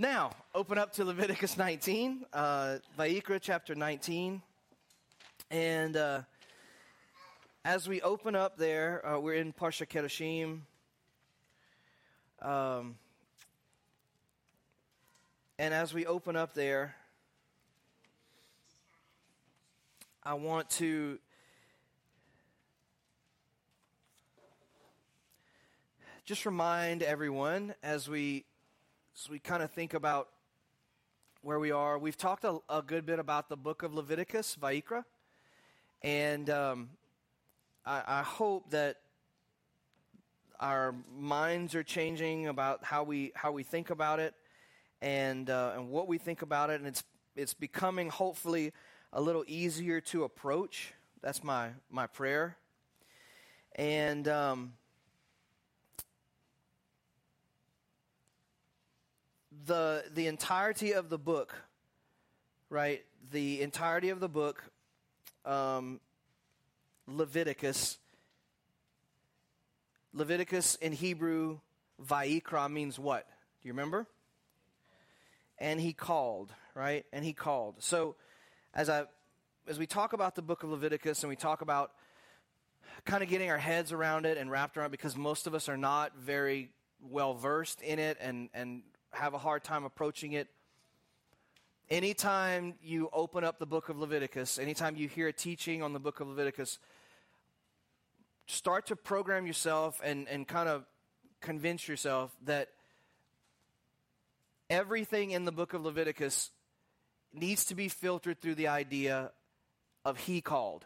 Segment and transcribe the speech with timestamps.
[0.00, 4.40] Now, open up to Leviticus 19, uh, Vayikra chapter 19.
[5.50, 6.20] And uh,
[7.64, 10.60] as we open up there, uh, we're in Parsha Kedoshim.
[12.40, 12.94] Um,
[15.58, 16.94] and as we open up there,
[20.22, 21.18] I want to
[26.24, 28.44] just remind everyone as we
[29.28, 30.28] we kind of think about
[31.42, 31.98] where we are.
[31.98, 35.02] We've talked a, a good bit about the book of Leviticus, Vayikra,
[36.02, 36.90] and um,
[37.84, 38.98] I, I hope that
[40.60, 44.34] our minds are changing about how we how we think about it
[45.02, 47.02] and uh, and what we think about it, and it's
[47.34, 48.72] it's becoming hopefully
[49.12, 50.94] a little easier to approach.
[51.22, 52.56] That's my my prayer,
[53.74, 54.74] and um,
[59.66, 61.54] the the entirety of the book,
[62.70, 63.04] right?
[63.30, 64.62] The entirety of the book,
[65.44, 66.00] um,
[67.06, 67.98] Leviticus.
[70.14, 71.58] Leviticus in Hebrew,
[72.02, 73.26] Vayikra means what?
[73.60, 74.06] Do you remember?
[75.58, 77.04] And he called, right?
[77.12, 77.76] And he called.
[77.80, 78.16] So,
[78.74, 79.04] as I
[79.68, 81.92] as we talk about the book of Leviticus and we talk about
[83.04, 85.68] kind of getting our heads around it and wrapped around it because most of us
[85.68, 86.70] are not very
[87.00, 90.48] well versed in it and and have a hard time approaching it.
[91.90, 95.98] Anytime you open up the book of Leviticus, anytime you hear a teaching on the
[95.98, 96.78] book of Leviticus,
[98.46, 100.84] start to program yourself and, and kind of
[101.40, 102.68] convince yourself that
[104.68, 106.50] everything in the book of Leviticus
[107.32, 109.30] needs to be filtered through the idea
[110.04, 110.84] of He called.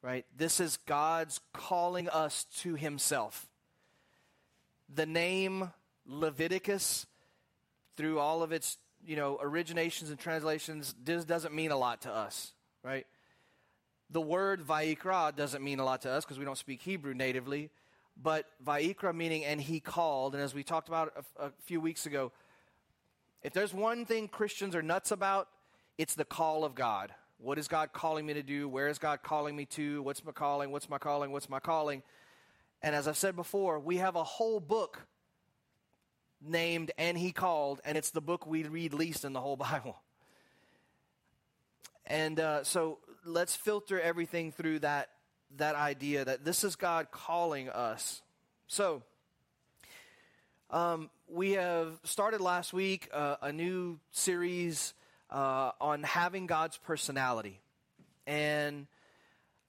[0.00, 0.26] Right?
[0.36, 3.46] This is God's calling us to Himself.
[4.94, 5.70] The name
[6.06, 7.06] Leviticus,
[7.96, 12.12] through all of its you know originations and translations, this doesn't mean a lot to
[12.12, 13.06] us, right?
[14.10, 17.70] The word Vayikra doesn't mean a lot to us because we don't speak Hebrew natively,
[18.20, 22.04] but Vayikra meaning and he called, and as we talked about a, a few weeks
[22.04, 22.32] ago,
[23.42, 25.48] if there's one thing Christians are nuts about,
[25.98, 27.12] it's the call of God.
[27.38, 28.68] What is God calling me to do?
[28.68, 30.02] Where is God calling me to?
[30.02, 30.70] What's my calling?
[30.70, 31.32] What's my calling?
[31.32, 32.02] What's my calling?
[32.82, 35.06] And as I've said before, we have a whole book
[36.44, 39.96] named And He Called, and it's the book we read least in the whole Bible.
[42.06, 45.10] And uh, so let's filter everything through that,
[45.56, 48.22] that idea that this is God calling us.
[48.66, 49.02] So,
[50.70, 54.94] um, we have started last week uh, a new series
[55.30, 57.60] uh, on having God's personality.
[58.26, 58.86] And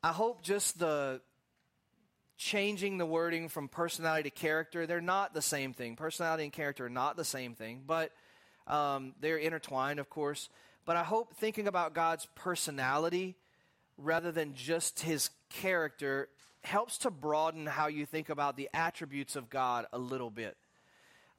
[0.04, 1.22] I hope just the
[2.38, 4.86] changing the wording from personality to character.
[4.86, 5.96] They're not the same thing.
[5.96, 8.12] Personality and character are not the same thing, but
[8.68, 10.50] um, they're intertwined, of course.
[10.86, 13.36] But I hope thinking about God's personality
[13.98, 16.30] rather than just his character
[16.64, 20.58] helps to broaden how you think about the attributes of God a little bit.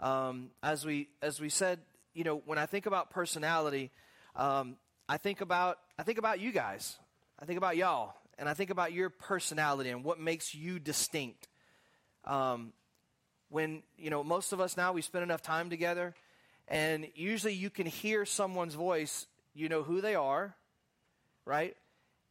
[0.00, 1.80] Um, as we as we said,
[2.14, 3.90] you know, when I think about personality,
[4.36, 4.76] um,
[5.08, 6.96] I think about I think about you guys.
[7.38, 11.48] I think about y'all and I think about your personality and what makes you distinct.
[12.24, 12.72] Um,
[13.48, 16.14] when, you know, most of us now, we spend enough time together,
[16.68, 20.56] and usually you can hear someone's voice, you know who they are,
[21.44, 21.76] right?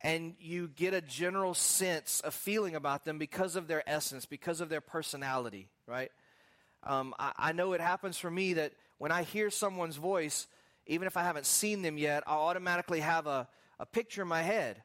[0.01, 4.59] And you get a general sense, a feeling about them because of their essence, because
[4.59, 6.11] of their personality, right?
[6.83, 10.47] Um, I, I know it happens for me that when I hear someone's voice,
[10.87, 13.47] even if I haven't seen them yet, I automatically have a,
[13.79, 14.83] a picture in my head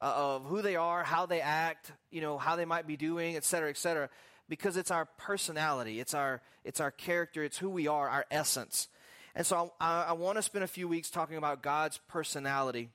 [0.00, 3.36] uh, of who they are, how they act, you know, how they might be doing,
[3.36, 4.08] et cetera, et cetera,
[4.48, 8.88] because it's our personality, it's our, it's our character, it's who we are, our essence.
[9.34, 12.88] And so I, I want to spend a few weeks talking about God's personality.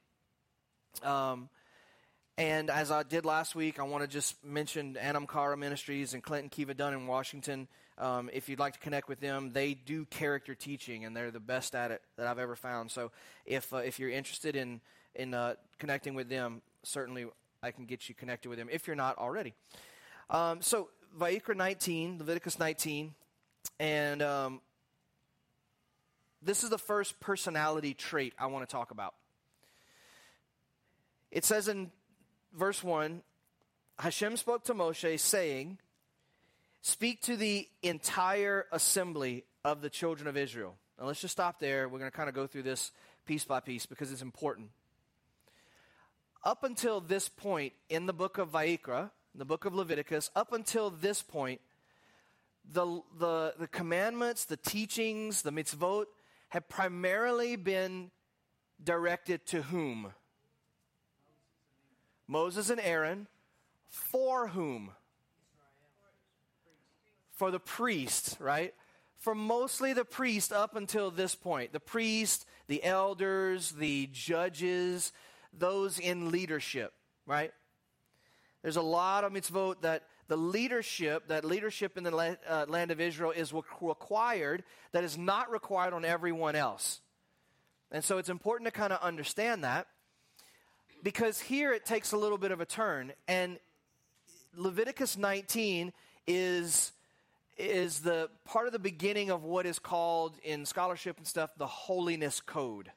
[1.04, 1.50] Um,
[2.38, 6.22] and as I did last week, I want to just mention Anam Cara Ministries and
[6.22, 7.68] Clinton Kiva Dunn in Washington.
[7.98, 11.40] Um, if you'd like to connect with them, they do character teaching, and they're the
[11.40, 12.92] best at it that I've ever found.
[12.92, 13.12] So
[13.46, 14.82] if uh, if you're interested in
[15.16, 17.26] in uh, connecting with them, certainly
[17.62, 19.54] I can get you connected with him if you're not already.
[20.30, 20.90] Um, so,
[21.20, 23.14] Vayikra 19, Leviticus 19,
[23.80, 24.62] and um,
[26.42, 29.16] this is the first personality trait I want to talk about.
[31.32, 31.92] It says in
[32.54, 33.22] verse 1
[34.00, 35.78] Hashem spoke to Moshe, saying,
[36.82, 40.76] Speak to the entire assembly of the children of Israel.
[41.00, 41.90] Now, let's just stop there.
[41.90, 42.92] We're going to kind of go through this
[43.26, 44.70] piece by piece because it's important
[46.46, 50.92] up until this point in the book of Vayikra, the book of Leviticus, up until
[50.92, 51.60] this point,
[52.72, 56.06] the, the, the commandments, the teachings, the mitzvot
[56.50, 58.12] have primarily been
[58.84, 60.14] directed to whom?
[62.28, 63.28] Moses and Aaron.
[63.90, 64.92] For whom?
[67.32, 68.74] For the priests, right?
[69.18, 71.74] For mostly the priest up until this point.
[71.74, 75.12] The priest, the elders, the judges,
[75.60, 76.94] those in leadership,
[77.26, 77.52] right?
[78.62, 82.92] There's a lot of mitzvot that the leadership, that leadership in the land, uh, land
[82.92, 87.02] of Israel is required, that is not required on everyone else.
[87.92, 89.88] And so it's important to kind of understand that
[91.04, 93.14] because here it takes a little bit of a turn.
[93.28, 93.60] And
[94.56, 95.94] Leviticus 19
[96.26, 96.92] is,
[97.58, 101.68] is the part of the beginning of what is called in scholarship and stuff the
[101.68, 102.92] holiness code.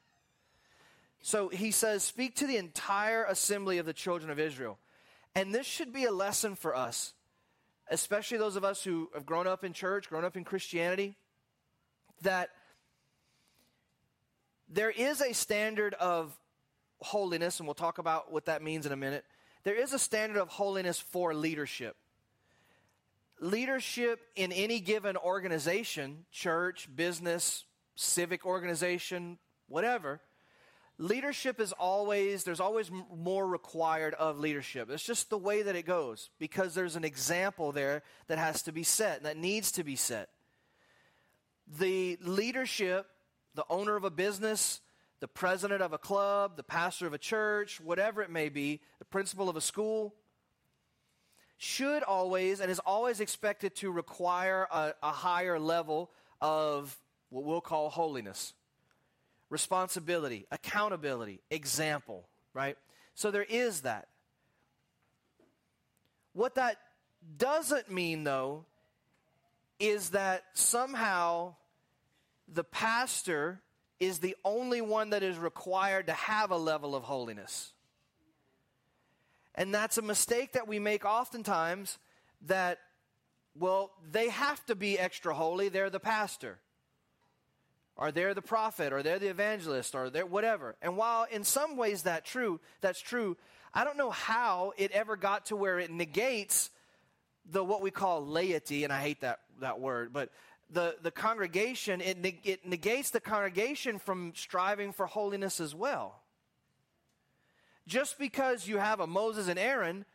[1.21, 4.77] So he says, Speak to the entire assembly of the children of Israel.
[5.35, 7.13] And this should be a lesson for us
[7.89, 11.15] especially those of us who have grown up in church, grown up in Christianity,
[12.21, 12.49] that
[14.69, 16.37] there is a standard of
[17.01, 19.25] holiness, and we'll talk about what that means in a minute.
[19.63, 21.95] There is a standard of holiness for leadership.
[23.41, 27.63] Leadership in any given organization, church, business,
[27.95, 30.21] civic organization, whatever,
[30.99, 34.89] leadership is always, there's always more required of leadership.
[34.91, 38.71] It's just the way that it goes because there's an example there that has to
[38.71, 40.29] be set, that needs to be set.
[41.79, 43.07] The leadership,
[43.55, 44.81] the owner of a business,
[45.21, 49.05] the president of a club, the pastor of a church, whatever it may be, the
[49.05, 50.13] principal of a school,
[51.57, 56.11] should always and is always expected to require a, a higher level
[56.41, 56.97] of
[57.29, 58.53] what we'll call holiness
[59.49, 62.77] responsibility, accountability, example, right?
[63.15, 64.07] So there is that.
[66.33, 66.77] What that
[67.37, 68.65] doesn't mean, though,
[69.79, 71.55] is that somehow
[72.47, 73.61] the pastor
[73.99, 77.73] is the only one that is required to have a level of holiness.
[79.55, 81.97] And that's a mistake that we make oftentimes
[82.45, 82.79] that,
[83.57, 86.59] well, they have to be extra holy, they're the pastor
[87.99, 90.75] or they're the prophet, or they're the evangelist, or they're whatever.
[90.81, 93.35] And while in some ways that true, that's true,
[93.73, 96.69] I don't know how it ever got to where it negates
[97.51, 100.29] the what we call laity, and I hate that, that word, but
[100.71, 106.21] the, the congregation, it, it negates the congregation from striving for holiness as well.
[107.85, 110.05] Just because you have a Moses and Aaron,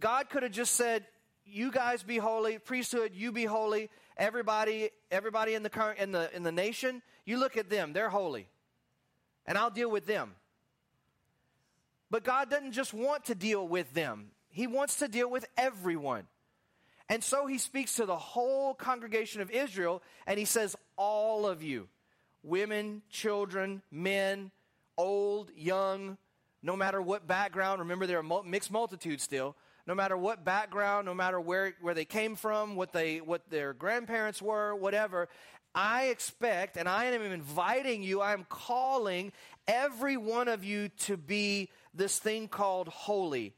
[0.00, 1.04] God could have just said,
[1.44, 6.42] You guys be holy, priesthood, you be holy, everybody, everybody in the, in, the, in
[6.42, 8.48] the nation, you look at them, they're holy.
[9.46, 10.32] And I'll deal with them.
[12.10, 16.26] But God doesn't just want to deal with them, He wants to deal with everyone.
[17.08, 21.62] And so He speaks to the whole congregation of Israel, and He says, All of
[21.62, 21.88] you,
[22.42, 24.50] women, children, men,
[24.96, 26.16] old, young,
[26.62, 31.14] no matter what background, remember they're a mixed multitude still no matter what background, no
[31.14, 35.28] matter where, where they came from, what, they, what their grandparents were, whatever,
[35.74, 39.32] I expect and I am inviting you, I am calling
[39.66, 43.54] every one of you to be this thing called holy.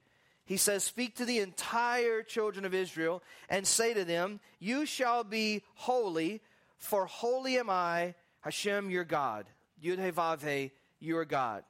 [0.46, 5.25] He says, Speak to the entire children of Israel and say to them, You shall
[5.25, 6.40] be holy,
[6.79, 9.46] for holy am I, Hashem your God.
[9.82, 10.70] Yud
[11.01, 11.65] your God.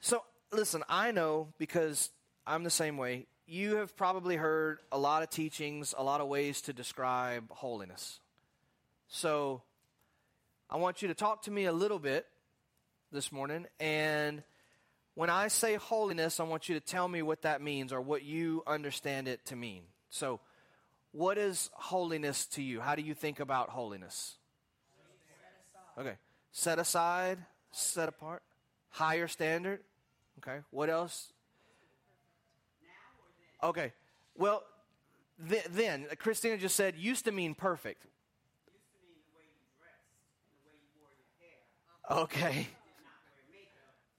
[0.00, 0.22] So
[0.52, 2.10] listen, I know because
[2.46, 3.26] I'm the same way.
[3.46, 8.20] You have probably heard a lot of teachings, a lot of ways to describe holiness.
[9.08, 9.62] So
[10.68, 12.26] I want you to talk to me a little bit
[13.12, 13.66] this morning.
[13.78, 14.42] And
[15.14, 18.24] when I say holiness, I want you to tell me what that means or what
[18.24, 19.82] you understand it to mean.
[20.10, 20.40] So,
[21.12, 22.80] what is holiness to you?
[22.80, 24.34] How do you think about holiness?
[25.98, 26.16] Okay.
[26.52, 27.38] Set aside,
[27.70, 28.42] set apart,
[28.90, 29.80] higher standard.
[30.46, 30.60] Okay.
[30.70, 31.32] What else?
[33.62, 33.92] Okay.
[34.36, 34.62] Well,
[35.48, 38.06] th- then Christina just said used to mean perfect.
[42.08, 42.68] Okay.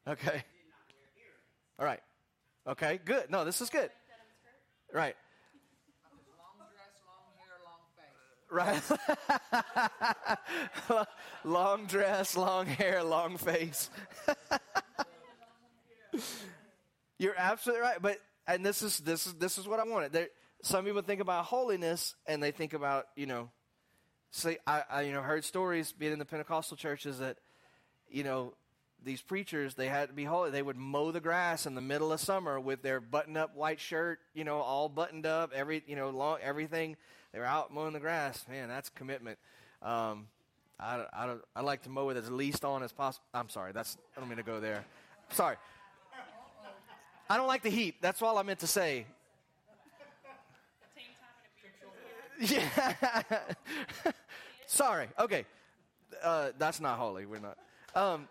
[0.06, 0.44] Okay.
[1.80, 2.02] All right.
[2.68, 3.00] Okay.
[3.06, 3.30] Good.
[3.30, 3.90] No, this is good.
[4.94, 5.16] Right.
[8.50, 8.82] Right.
[11.46, 13.90] long dress, long hair, long face.
[17.20, 18.02] You're absolutely right.
[18.02, 20.12] But and this is this is this is what I wanted.
[20.14, 20.28] There,
[20.62, 23.50] some people think about holiness and they think about you know,
[24.32, 27.38] say I, I you know heard stories being in the Pentecostal churches that
[28.10, 28.54] you know
[29.04, 30.52] these preachers, they had to be holy.
[30.52, 34.20] They would mow the grass in the middle of summer with their button-up white shirt,
[34.34, 36.98] you know, all buttoned up, every, you know, long, everything.
[37.32, 38.44] They were out mowing the grass.
[38.50, 39.38] Man, that's commitment.
[39.82, 40.28] Um,
[40.80, 43.26] I, I, I like to mow it as least on as possible.
[43.34, 44.84] I'm sorry, that's I don't mean to go there.
[45.32, 45.56] Sorry.
[47.30, 47.96] I don't like the heat.
[48.02, 49.06] That's all I meant to say.
[52.40, 53.24] Yeah.
[54.68, 55.08] Sorry.
[55.20, 55.46] Okay.
[56.24, 57.26] Uh, that's not holy.
[57.26, 57.58] We're not.
[57.96, 58.28] Um,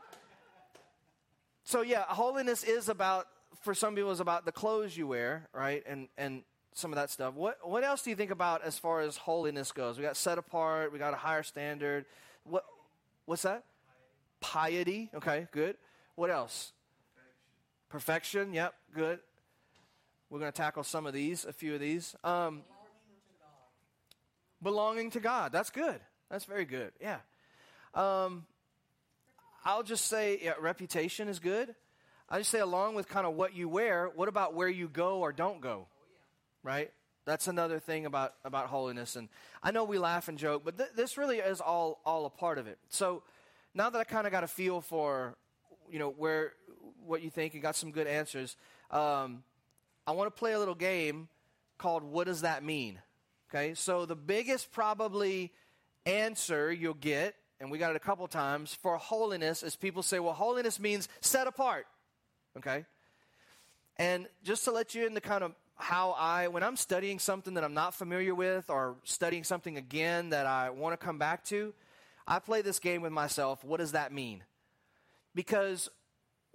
[1.65, 3.27] so yeah, holiness is about
[3.63, 5.83] for some people is about the clothes you wear, right?
[5.87, 6.43] And and
[6.75, 7.35] some of that stuff.
[7.35, 9.99] What what else do you think about as far as holiness goes?
[9.99, 10.93] We got set apart.
[10.93, 12.07] We got a higher standard.
[12.45, 12.65] What
[13.25, 13.65] what's that?
[14.41, 15.11] Piety.
[15.15, 15.77] Okay, good.
[16.15, 16.73] What else?
[17.89, 18.53] Perfection.
[18.53, 19.21] Yep, good.
[20.29, 22.17] We're going to tackle some of these, a few of these.
[22.25, 22.63] Um,
[24.63, 25.53] belonging to God.
[25.53, 26.01] That's good.
[26.29, 26.93] That's very good.
[27.01, 27.19] Yeah.
[27.95, 28.47] Um,
[29.65, 31.75] I'll just say yeah, reputation is good.
[32.29, 35.21] I just say along with kind of what you wear, what about where you go
[35.21, 35.87] or don't go?
[36.65, 36.91] Right?
[37.25, 39.15] That's another thing about, about holiness.
[39.15, 39.29] And
[39.63, 42.59] I know we laugh and joke, but th- this really is all, all a part
[42.59, 42.79] of it.
[42.89, 43.23] So
[43.75, 45.37] now that I kind of got a feel for,
[45.89, 46.53] you know, where,
[47.07, 48.57] what you think and got some good answers,
[48.91, 49.43] um,
[50.07, 51.29] I want to play a little game
[51.79, 52.99] called What Does That Mean?
[53.51, 55.53] Okay, so the biggest probably
[56.05, 60.19] answer you'll get, and we got it a couple times, for holiness is people say,
[60.19, 61.87] well, holiness means set apart.
[62.57, 62.85] Okay?
[63.97, 67.65] And just to let you into kind of how I, when I'm studying something that
[67.65, 71.75] I'm not familiar with or studying something again that I want to come back to,
[72.27, 73.63] I play this game with myself.
[73.63, 74.43] What does that mean?
[75.35, 75.91] Because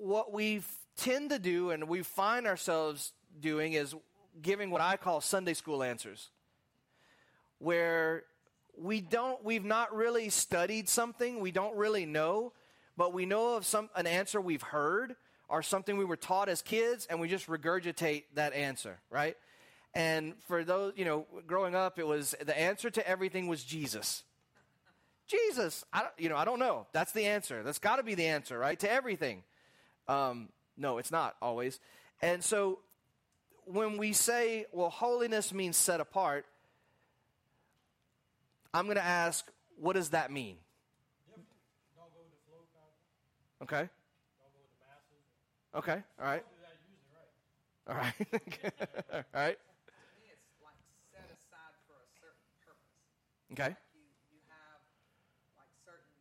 [0.01, 0.63] what we
[0.97, 3.95] tend to do and we find ourselves doing is
[4.41, 6.29] giving what I call Sunday school answers.
[7.59, 8.23] Where
[8.77, 12.53] we don't we've not really studied something we don't really know
[12.97, 15.15] but we know of some an answer we've heard
[15.49, 19.37] or something we were taught as kids and we just regurgitate that answer right?
[19.93, 24.23] And for those you know growing up it was the answer to everything was jesus.
[25.27, 26.87] Jesus i don't, you know i don't know.
[26.91, 27.61] That's the answer.
[27.61, 29.43] That's got to be the answer right to everything
[30.07, 31.79] um, no it's not always
[32.21, 32.79] and so
[33.65, 36.45] when we say well holiness means set apart
[38.73, 39.45] I'm going to ask,
[39.77, 40.55] what does that mean?
[43.61, 43.89] Okay.
[45.75, 45.99] Okay.
[46.19, 46.45] All right.
[47.87, 48.13] All right.
[49.13, 49.57] All right.
[53.51, 53.75] Okay.
[53.91, 54.79] You, you have
[55.59, 56.15] like certain,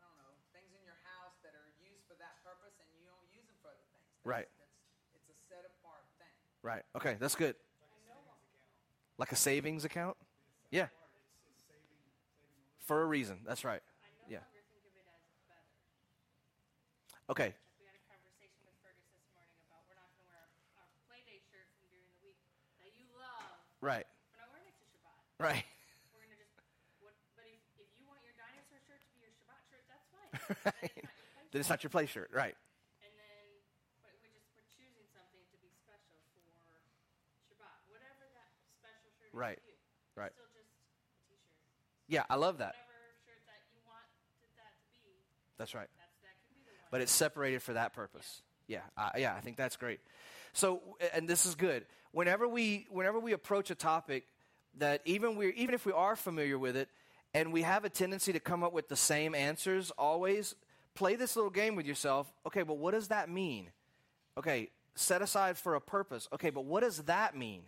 [0.00, 3.04] I don't know, things in your house that are used for that purpose and you
[3.04, 4.00] don't use them for other things.
[4.08, 4.48] That's, right.
[4.58, 6.34] That's, it's a set apart thing.
[6.62, 6.82] Right.
[6.96, 7.16] Okay.
[7.20, 7.56] That's good.
[9.18, 10.16] Like a savings account?
[10.70, 10.88] Yeah
[12.84, 13.40] for a reason.
[13.48, 13.80] That's right.
[14.28, 14.44] yeah.
[17.32, 17.56] Okay.
[17.80, 20.84] We had a conversation with Fergus this morning about we're not going to wear our,
[20.84, 22.36] our play day shirt from during the week
[22.84, 23.56] that you love.
[23.80, 24.04] Right.
[24.28, 25.16] We're not wearing it to Shabbat.
[25.40, 25.64] Right.
[26.12, 26.52] We're to just,
[27.00, 30.04] what, but if, if you want your dinosaur shirt to be your Shabbat shirt, that's
[30.12, 30.32] fine.
[30.84, 30.96] right.
[31.48, 32.28] Then it's not your play shirt.
[32.28, 32.52] Right.
[33.00, 33.48] And then
[34.04, 36.44] but we're just we're choosing something to be special for
[37.48, 39.58] Shabbat, whatever that special shirt right.
[39.58, 39.62] is
[40.14, 40.22] for you.
[40.22, 40.32] Right.
[40.32, 42.08] Still just a t-shirt.
[42.08, 42.74] Yeah, I love that.
[42.74, 44.06] Whatever shirt that you want
[44.56, 45.10] that to be.
[45.58, 45.88] That's right.
[45.98, 46.88] That's that could be the one.
[46.90, 48.42] But it's separated for that purpose.
[48.66, 50.00] Yeah, uh, yeah, I think that's great.
[50.54, 50.80] So,
[51.12, 51.84] and this is good.
[52.12, 54.24] Whenever we, whenever we approach a topic
[54.78, 56.88] that even we, even if we are familiar with it,
[57.34, 60.54] and we have a tendency to come up with the same answers always,
[60.94, 62.32] play this little game with yourself.
[62.46, 63.70] Okay, but what does that mean?
[64.38, 66.28] Okay, set aside for a purpose.
[66.32, 67.62] Okay, but what does that mean?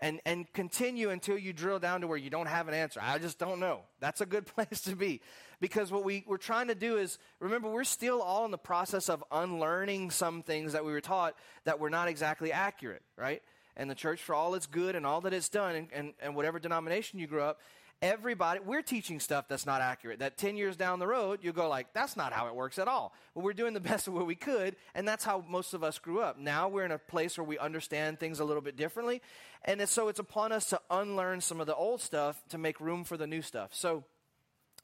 [0.00, 3.00] And and continue until you drill down to where you don't have an answer.
[3.02, 3.80] I just don't know.
[4.00, 5.20] That's a good place to be.
[5.60, 9.10] Because what we, we're trying to do is remember we're still all in the process
[9.10, 13.42] of unlearning some things that we were taught that were not exactly accurate, right?
[13.76, 16.34] And the church, for all its good and all that it's done, and, and, and
[16.34, 17.60] whatever denomination you grew up,
[18.02, 21.68] everybody we're teaching stuff that's not accurate that 10 years down the road you go
[21.68, 23.12] like that's not how it works at all.
[23.34, 25.98] Well we're doing the best of what we could and that's how most of us
[25.98, 26.38] grew up.
[26.38, 29.20] Now we're in a place where we understand things a little bit differently
[29.64, 32.80] and it's, so it's upon us to unlearn some of the old stuff to make
[32.80, 33.74] room for the new stuff.
[33.74, 34.04] So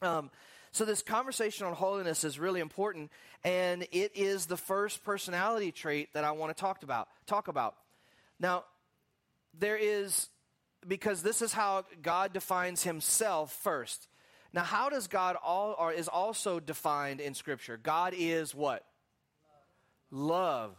[0.01, 0.29] um,
[0.71, 3.11] so this conversation on holiness is really important
[3.43, 7.75] and it is the first personality trait that i want to talk about talk about.
[8.39, 8.65] Now
[9.57, 10.29] there is
[10.87, 14.07] because this is how God defines himself first.
[14.53, 17.77] Now, how does God all or is also defined in Scripture?
[17.77, 18.83] God is what?
[20.09, 20.75] Love.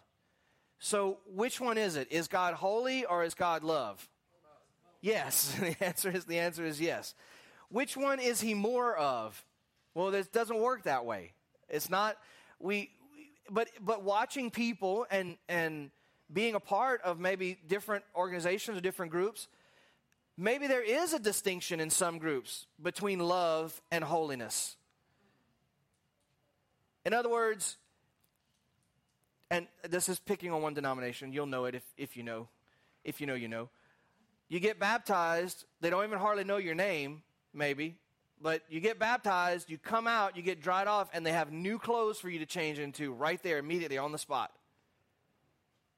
[0.79, 2.11] So, which one is it?
[2.11, 4.09] Is God holy or is God love?
[5.01, 5.55] Yes.
[5.61, 7.15] the answer is the answer is yes.
[7.69, 9.45] Which one is he more of?
[9.95, 11.33] Well, this doesn't work that way.
[11.69, 12.17] It's not
[12.59, 12.91] we,
[13.51, 15.91] but but watching people and and
[16.33, 19.49] being a part of maybe different organizations or different groups,
[20.39, 24.77] maybe there is a distinction in some groups between love and holiness.
[27.05, 27.77] In other words,
[29.51, 32.49] and this is picking on one denomination, you'll know it if, if you know.
[33.05, 33.69] If you know, you know.
[34.49, 37.97] You get baptized, they don't even hardly know your name, maybe,
[38.41, 41.79] but you get baptized, you come out, you get dried off, and they have new
[41.79, 44.53] clothes for you to change into right there immediately on the spot.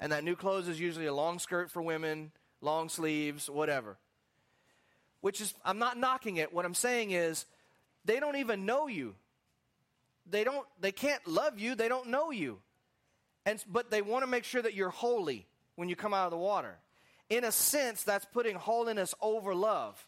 [0.00, 3.98] And that new clothes is usually a long skirt for women, long sleeves, whatever.
[5.20, 6.52] Which is, I'm not knocking it.
[6.52, 7.44] What I'm saying is,
[8.04, 9.14] they don't even know you.
[10.28, 11.74] They don't, they can't love you.
[11.74, 12.58] They don't know you.
[13.44, 15.46] And, but they want to make sure that you're holy
[15.76, 16.78] when you come out of the water.
[17.28, 20.06] In a sense, that's putting holiness over love.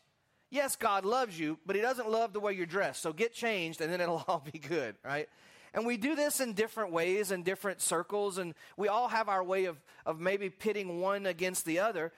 [0.50, 3.02] Yes, God loves you, but He doesn't love the way you're dressed.
[3.02, 5.28] So get changed and then it'll all be good, right?
[5.74, 9.42] And we do this in different ways in different circles, and we all have our
[9.42, 12.12] way of, of maybe pitting one against the other,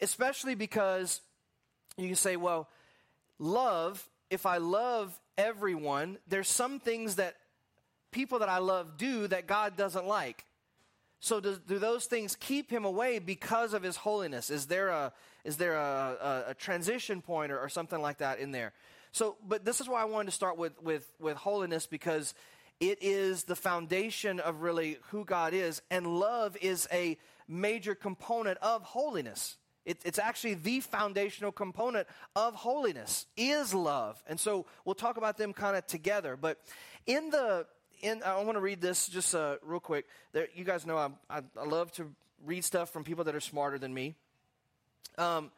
[0.00, 1.20] especially because
[1.96, 2.68] you can say, well,
[3.38, 7.36] love, if I love everyone, there's some things that
[8.10, 10.44] people that I love do that God doesn't like.
[11.20, 14.50] So do, do those things keep him away because of his holiness?
[14.50, 15.12] Is there a,
[15.44, 18.72] is there a, a, a transition point or, or something like that in there?
[19.12, 22.34] So, but this is why I wanted to start with, with, with holiness because
[22.80, 27.16] it is the foundation of really who God is, and love is a
[27.48, 29.56] major component of holiness.
[29.86, 35.38] It, it's actually the foundational component of holiness is love, and so we'll talk about
[35.38, 36.36] them kind of together.
[36.36, 36.58] But
[37.06, 37.66] in the
[38.02, 40.06] in, I want to read this just uh, real quick.
[40.32, 42.12] There, you guys know I, I, I love to
[42.44, 44.16] read stuff from people that are smarter than me.
[45.18, 45.52] Um,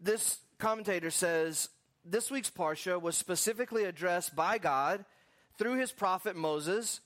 [0.00, 1.70] this commentator says
[2.04, 5.06] this week's Parsha was specifically addressed by God
[5.56, 7.00] through his prophet Moses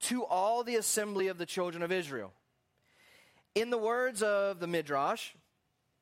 [0.00, 2.32] to all the assembly of the children of Israel.
[3.54, 5.30] In the words of the Midrash,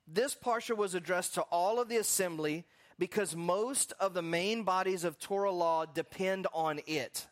[0.06, 2.64] this Parsha was addressed to all of the assembly
[2.98, 7.26] because most of the main bodies of Torah law depend on it.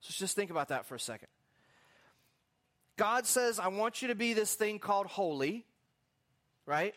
[0.00, 1.28] So just think about that for a second.
[2.96, 5.66] God says, I want you to be this thing called holy,
[6.66, 6.94] right?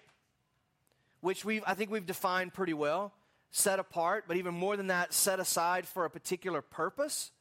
[1.23, 3.13] which we I think we've defined pretty well,
[3.49, 7.31] set apart, but even more than that, set aside for a particular purpose.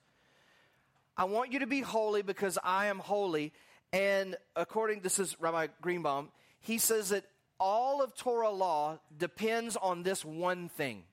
[1.16, 3.52] I want you to be holy because I am holy.
[3.92, 7.24] And according, this is Rabbi Greenbaum, he says that
[7.60, 11.04] all of Torah law depends on this one thing.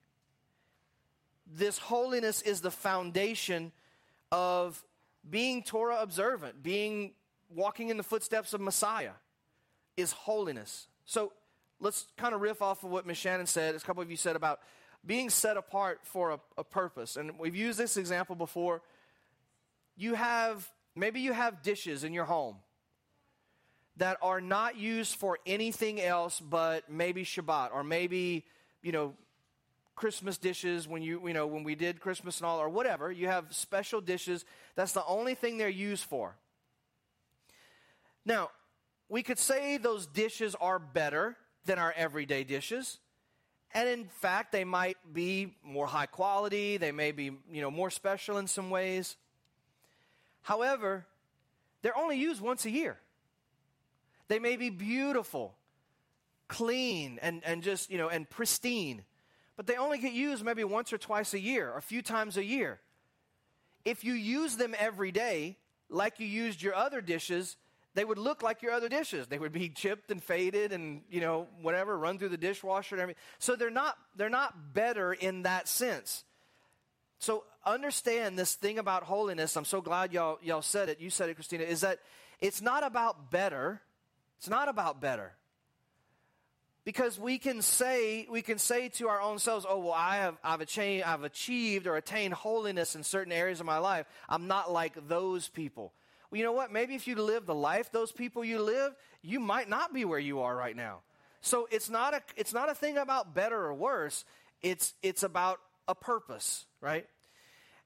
[1.45, 3.71] This holiness is the foundation
[4.31, 4.83] of
[5.29, 7.13] being Torah observant, being
[7.53, 9.13] walking in the footsteps of Messiah,
[9.97, 10.87] is holiness.
[11.05, 11.33] So
[11.79, 13.75] let's kind of riff off of what Miss Shannon said.
[13.75, 14.59] As a couple of you said about
[15.05, 17.17] being set apart for a, a purpose.
[17.17, 18.81] And we've used this example before.
[19.97, 22.57] You have, maybe you have dishes in your home
[23.99, 28.45] that are not used for anything else but maybe Shabbat or maybe,
[28.81, 29.13] you know,
[29.95, 33.11] Christmas dishes when you, you know, when we did Christmas and all or whatever.
[33.11, 34.45] You have special dishes.
[34.75, 36.37] That's the only thing they're used for.
[38.25, 38.49] Now,
[39.09, 41.35] we could say those dishes are better
[41.65, 42.99] than our everyday dishes.
[43.73, 47.89] And in fact, they might be more high quality, they may be, you know, more
[47.89, 49.17] special in some ways.
[50.41, 51.05] However,
[51.81, 52.97] they're only used once a year.
[54.29, 55.55] They may be beautiful,
[56.47, 59.03] clean, and, and just, you know, and pristine,
[59.57, 62.43] but they only get used maybe once or twice a year, a few times a
[62.45, 62.79] year.
[63.83, 65.57] If you use them every day,
[65.89, 67.57] like you used your other dishes,
[67.95, 69.27] they would look like your other dishes.
[69.27, 73.01] They would be chipped and faded and, you know, whatever, run through the dishwasher and
[73.01, 73.21] everything.
[73.39, 76.23] So they're not they're not better in that sense.
[77.17, 79.57] So understand this thing about holiness.
[79.57, 81.01] I'm so glad y'all y'all said it.
[81.01, 81.99] You said it, Christina, is that
[82.39, 83.81] it's not about better.
[84.39, 85.33] It's not about better.
[86.85, 90.37] Because we can say we can say to our own selves, "Oh well, I have
[90.43, 94.07] I've achieved I've achieved or attained holiness in certain areas of my life.
[94.27, 95.93] I'm not like those people."
[96.31, 96.71] Well, you know what?
[96.71, 100.19] Maybe if you live the life those people you live, you might not be where
[100.19, 101.01] you are right now.
[101.41, 104.23] So it's not a it's not a thing about better or worse.
[104.61, 107.07] It's it's about a purpose, right?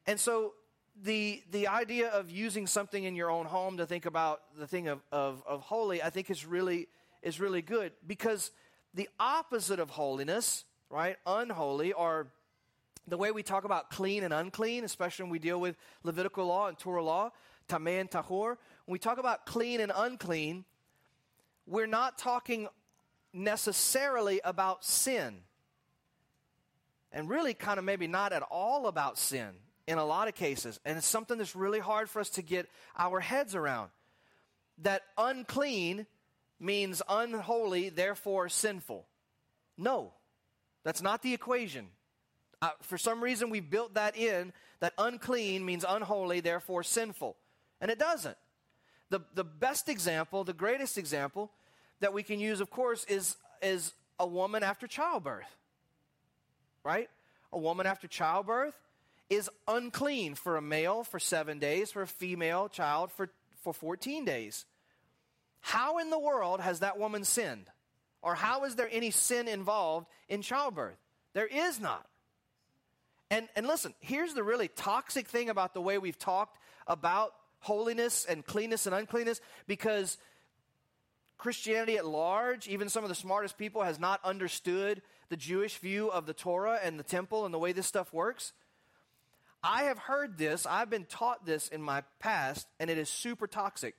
[0.05, 0.53] And so
[1.01, 4.87] the the idea of using something in your own home to think about the thing
[4.87, 6.87] of, of, of holy, I think is really
[7.21, 8.51] is really good because
[8.93, 11.17] the opposite of holiness, right?
[11.25, 12.27] Unholy or
[13.07, 16.67] the way we talk about clean and unclean, especially when we deal with Levitical law
[16.67, 17.31] and Torah law,
[17.67, 18.57] tameh and tahor.
[18.85, 20.63] When we talk about clean and unclean,
[21.65, 22.67] we're not talking
[23.33, 25.39] necessarily about sin.
[27.11, 29.49] And really, kind of maybe not at all about sin.
[29.87, 30.79] In a lot of cases.
[30.85, 33.89] And it's something that's really hard for us to get our heads around.
[34.79, 36.07] That unclean
[36.59, 39.05] means unholy, therefore sinful.
[39.77, 40.13] No,
[40.83, 41.87] that's not the equation.
[42.61, 47.35] Uh, for some reason, we built that in that unclean means unholy, therefore sinful.
[47.81, 48.37] And it doesn't.
[49.09, 51.51] The, the best example, the greatest example
[51.99, 55.57] that we can use, of course, is, is a woman after childbirth.
[56.83, 57.09] Right?
[57.51, 58.73] A woman after childbirth
[59.33, 63.29] is unclean for a male for seven days, for a female child for,
[63.61, 64.65] for 14 days.
[65.61, 67.67] How in the world has that woman sinned?
[68.21, 70.97] Or how is there any sin involved in childbirth?
[71.33, 72.07] There is not.
[73.29, 78.25] And, and listen, here's the really toxic thing about the way we've talked about holiness
[78.25, 80.17] and cleanness and uncleanness because
[81.37, 86.09] Christianity at large, even some of the smartest people, has not understood the Jewish view
[86.09, 88.53] of the Torah and the temple and the way this stuff works.
[89.63, 93.47] I have heard this, I've been taught this in my past, and it is super
[93.47, 93.95] toxic.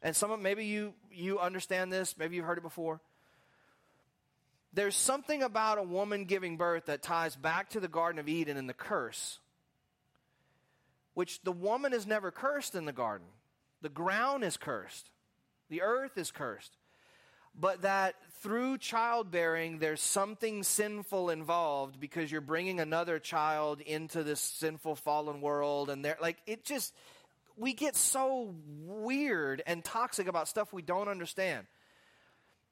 [0.00, 3.00] And some of maybe you you understand this, maybe you've heard it before.
[4.72, 8.56] There's something about a woman giving birth that ties back to the Garden of Eden
[8.56, 9.40] and the curse,
[11.14, 13.26] which the woman is never cursed in the garden.
[13.80, 15.10] The ground is cursed,
[15.68, 16.76] the earth is cursed.
[17.60, 24.40] But that through childbearing, there's something sinful involved because you're bringing another child into this
[24.40, 25.90] sinful fallen world.
[25.90, 26.94] And they're like, it just,
[27.56, 31.66] we get so weird and toxic about stuff we don't understand.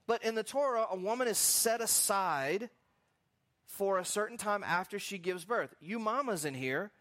[0.07, 2.71] But in the Torah, a woman is set aside
[3.67, 5.75] for a certain time after she gives birth.
[5.81, 6.93] You mamas in here,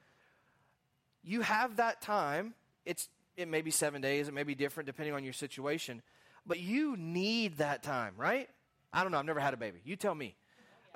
[1.23, 2.55] you have that time.
[2.83, 6.01] It's it may be 7 days, it may be different depending on your situation,
[6.45, 8.49] but you need that time, right?
[8.93, 9.79] I don't know, I've never had a baby.
[9.83, 10.35] You tell me.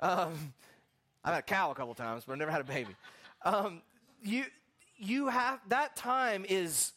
[0.00, 0.54] Um,
[1.22, 2.96] I've had a cow a couple times, but I've never had a baby.
[3.44, 3.82] Um,
[4.22, 4.44] you
[4.96, 6.92] you have that time is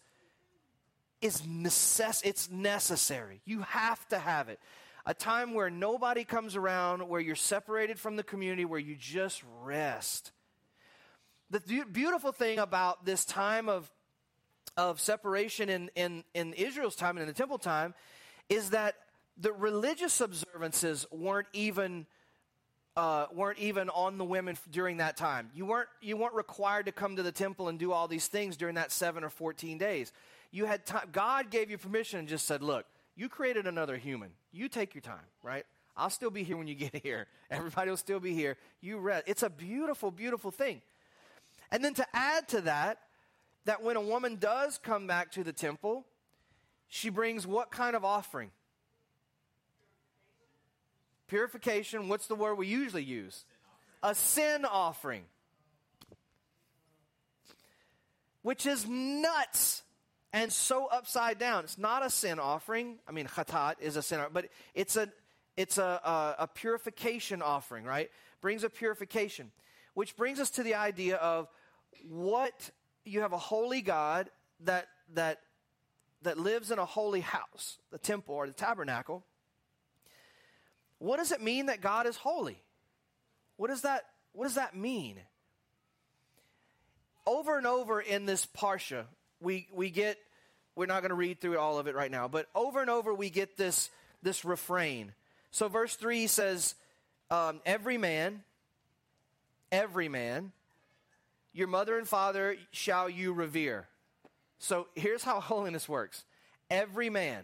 [1.21, 3.41] is necess- it's necessary.
[3.45, 4.59] You have to have it
[5.05, 9.43] a time where nobody comes around, where you're separated from the community, where you just
[9.61, 10.31] rest.
[11.49, 13.91] The beautiful thing about this time of,
[14.77, 17.93] of separation in, in, in Israel's time and in the temple time
[18.53, 18.95] is that
[19.37, 22.05] the religious observances weren't even
[22.95, 25.49] uh, weren't even on the women during that time.
[25.55, 28.55] You weren't you weren't required to come to the temple and do all these things
[28.55, 30.13] during that seven or fourteen days.
[30.51, 31.09] You had time.
[31.11, 32.85] God gave you permission and just said, "Look,
[33.15, 34.29] you created another human.
[34.51, 35.65] You take your time, right?
[35.97, 37.27] I'll still be here when you get here.
[37.49, 38.57] Everybody will still be here.
[38.81, 39.23] You rest.
[39.27, 40.81] It's a beautiful, beautiful thing.
[41.71, 42.99] And then to add to that,
[43.65, 46.05] that when a woman does come back to the temple,
[46.95, 48.51] she brings what kind of offering?
[51.25, 52.07] Purification.
[52.07, 53.45] What's the word we usually use?
[54.03, 55.23] A sin offering.
[58.43, 59.81] Which is nuts
[60.33, 61.63] and so upside down.
[61.63, 62.99] It's not a sin offering.
[63.07, 65.09] I mean, chatat is a sin, but it's a
[65.57, 68.11] it's a, a, a purification offering, right?
[68.39, 69.51] Brings a purification,
[69.95, 71.47] which brings us to the idea of
[72.07, 72.69] what
[73.03, 74.29] you have a holy God
[74.59, 75.39] that that
[76.23, 79.23] that lives in a holy house, the temple or the tabernacle.
[80.99, 82.61] What does it mean that God is holy?
[83.57, 85.19] What does that what does that mean?
[87.25, 89.05] Over and over in this parsha,
[89.39, 90.17] we, we get,
[90.75, 93.13] we're not going to read through all of it right now, but over and over
[93.13, 93.89] we get this,
[94.23, 95.13] this refrain.
[95.51, 96.75] So verse 3 says,
[97.29, 98.43] um, Every man,
[99.71, 100.51] every man,
[101.53, 103.87] your mother and father shall you revere.
[104.63, 106.23] So here's how holiness works
[106.69, 107.43] every man,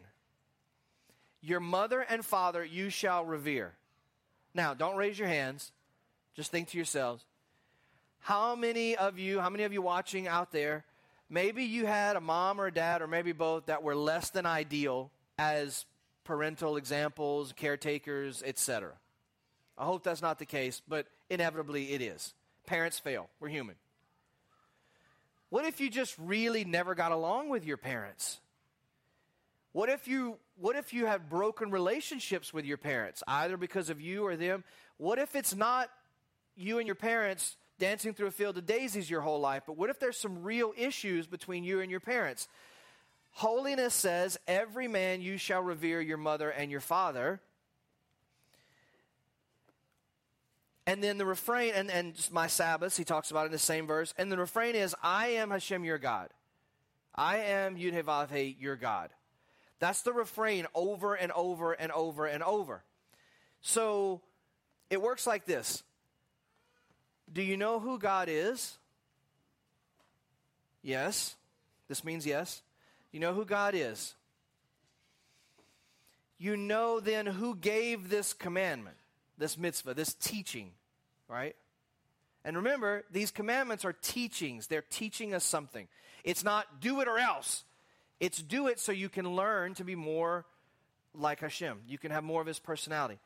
[1.41, 3.73] your mother and father you shall revere.
[4.53, 5.71] Now, don't raise your hands.
[6.35, 7.23] Just think to yourselves.
[8.19, 10.85] How many of you, how many of you watching out there
[11.29, 14.47] Maybe you had a mom or a dad, or maybe both, that were less than
[14.47, 15.85] ideal as
[16.23, 18.93] parental examples, caretakers, etc.
[19.77, 22.33] I hope that's not the case, but inevitably it is.
[22.65, 23.29] Parents fail.
[23.39, 23.75] We're human.
[25.49, 28.39] What if you just really never got along with your parents?
[29.71, 34.01] What if you what if you have broken relationships with your parents, either because of
[34.01, 34.63] you or them?
[34.97, 35.89] What if it's not
[36.55, 39.89] you and your parents dancing through a field of daisies your whole life, but what
[39.89, 42.47] if there's some real issues between you and your parents?
[43.31, 47.39] Holiness says, Every man you shall revere your mother and your father.
[50.89, 54.11] And then the refrain, and, and my Sabbaths, he talks about in the same verse.
[54.17, 56.29] And the refrain is, I am Hashem your God.
[57.13, 59.11] I am Yudhevavhe your God.
[59.77, 62.83] That's the refrain over and over and over and over.
[63.61, 64.21] So
[64.89, 65.83] it works like this
[67.31, 68.79] do you know who God is?
[70.81, 71.35] Yes.
[71.87, 72.63] This means yes.
[73.11, 74.15] You know who God is.
[76.39, 78.97] You know then who gave this commandment,
[79.37, 80.71] this mitzvah, this teaching,
[81.29, 81.55] right?
[82.43, 84.67] And remember, these commandments are teachings.
[84.67, 85.87] They're teaching us something.
[86.23, 87.63] It's not do it or else.
[88.19, 90.45] It's do it so you can learn to be more
[91.13, 91.79] like Hashem.
[91.87, 93.19] You can have more of his personality.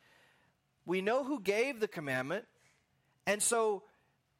[0.86, 2.44] We know who gave the commandment.
[3.26, 3.82] And so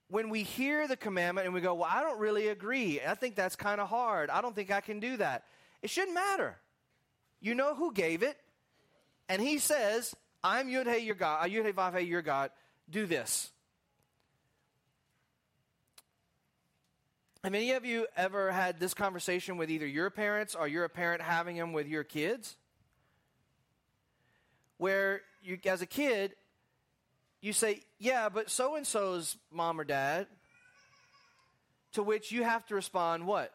[0.09, 3.01] when we hear the commandment and we go, well, I don't really agree.
[3.01, 4.31] I think that's kind of hard.
[4.31, 5.45] I don't think I can do that.
[5.83, 6.57] It shouldn't matter.
[7.41, 8.37] You know who gave it.
[9.29, 12.51] And he says, I'm Yud Hey your God, uh, Yud Hey Vav Hey your God.
[12.91, 13.51] Do this.
[17.45, 20.89] Have any of you ever had this conversation with either your parents or you're a
[20.89, 22.57] parent having them with your kids?
[24.79, 26.37] Where you, as a kid,
[27.43, 30.27] you say, Yeah, but so and so's mom or dad.
[31.93, 33.53] To which you have to respond, What?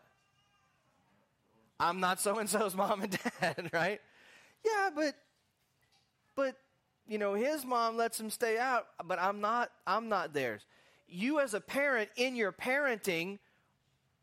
[1.79, 3.99] I'm not so and so's mom and dad, right?
[4.63, 5.15] Yeah, but,
[6.35, 6.57] but,
[7.07, 10.61] you know, his mom lets him stay out, but I'm not, I'm not theirs.
[11.07, 13.39] You as a parent, in your parenting,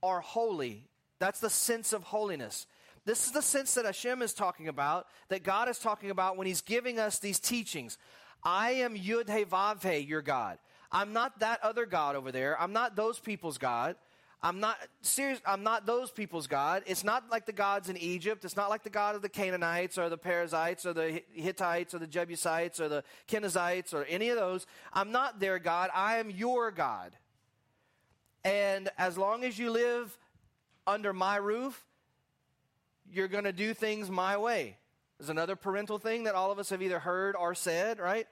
[0.06, 0.84] are holy.
[1.18, 2.66] That's the sense of holiness.
[3.04, 6.46] This is the sense that Hashem is talking about, that God is talking about when
[6.46, 7.98] He's giving us these teachings.
[8.42, 10.58] I am Yud He Vav He, your God.
[10.90, 12.60] I'm not that other God over there.
[12.60, 13.96] I'm not those people's God.
[14.42, 15.40] I'm not serious.
[15.46, 16.82] I'm not those people's God.
[16.86, 18.44] It's not like the gods in Egypt.
[18.44, 21.98] It's not like the God of the Canaanites or the Perizzites or the Hittites or
[21.98, 24.66] the Jebusites or the Kenizzites or any of those.
[24.92, 25.90] I'm not their God.
[25.94, 27.16] I am your God.
[28.46, 30.16] And as long as you live
[30.87, 31.85] under my roof,
[33.11, 34.76] you're going to do things my way.
[35.18, 38.28] There's another parental thing that all of us have either heard or said, right?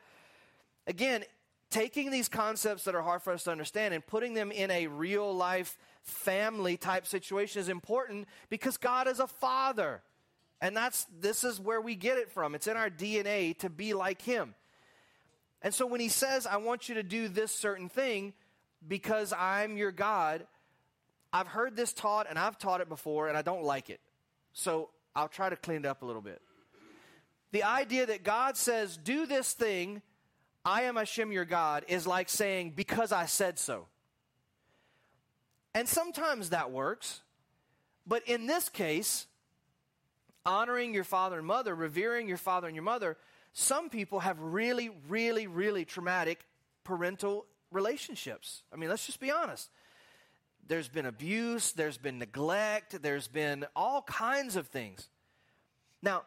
[0.86, 1.24] Again,
[1.68, 4.86] taking these concepts that are hard for us to understand and putting them in a
[4.86, 10.00] real life family type situation is important because God is a father.
[10.60, 12.54] And that's this is where we get it from.
[12.54, 14.54] It's in our DNA to be like him.
[15.60, 18.32] And so when he says, I want you to do this certain thing,
[18.86, 20.46] because I'm your God,
[21.32, 24.00] I've heard this taught and I've taught it before and I don't like it.
[24.52, 26.40] So I'll try to clean it up a little bit.
[27.52, 30.02] The idea that God says, do this thing,
[30.64, 33.86] I am Hashem your God, is like saying, because I said so.
[35.74, 37.20] And sometimes that works.
[38.06, 39.26] But in this case,
[40.46, 43.16] honoring your father and mother, revering your father and your mother,
[43.52, 46.46] some people have really, really, really traumatic
[46.82, 48.62] parental relationships.
[48.72, 49.68] I mean, let's just be honest.
[50.66, 55.08] There's been abuse, there's been neglect, there's been all kinds of things.
[56.00, 56.22] Now,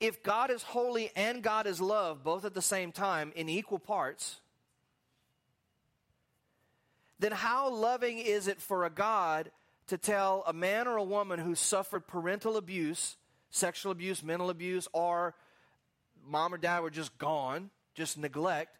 [0.00, 3.78] if God is holy and God is love, both at the same time in equal
[3.78, 4.40] parts,
[7.18, 9.50] then how loving is it for a God
[9.86, 13.16] to tell a man or a woman who suffered parental abuse,
[13.50, 15.34] sexual abuse, mental abuse, or
[16.26, 18.78] mom or dad were just gone, just neglect?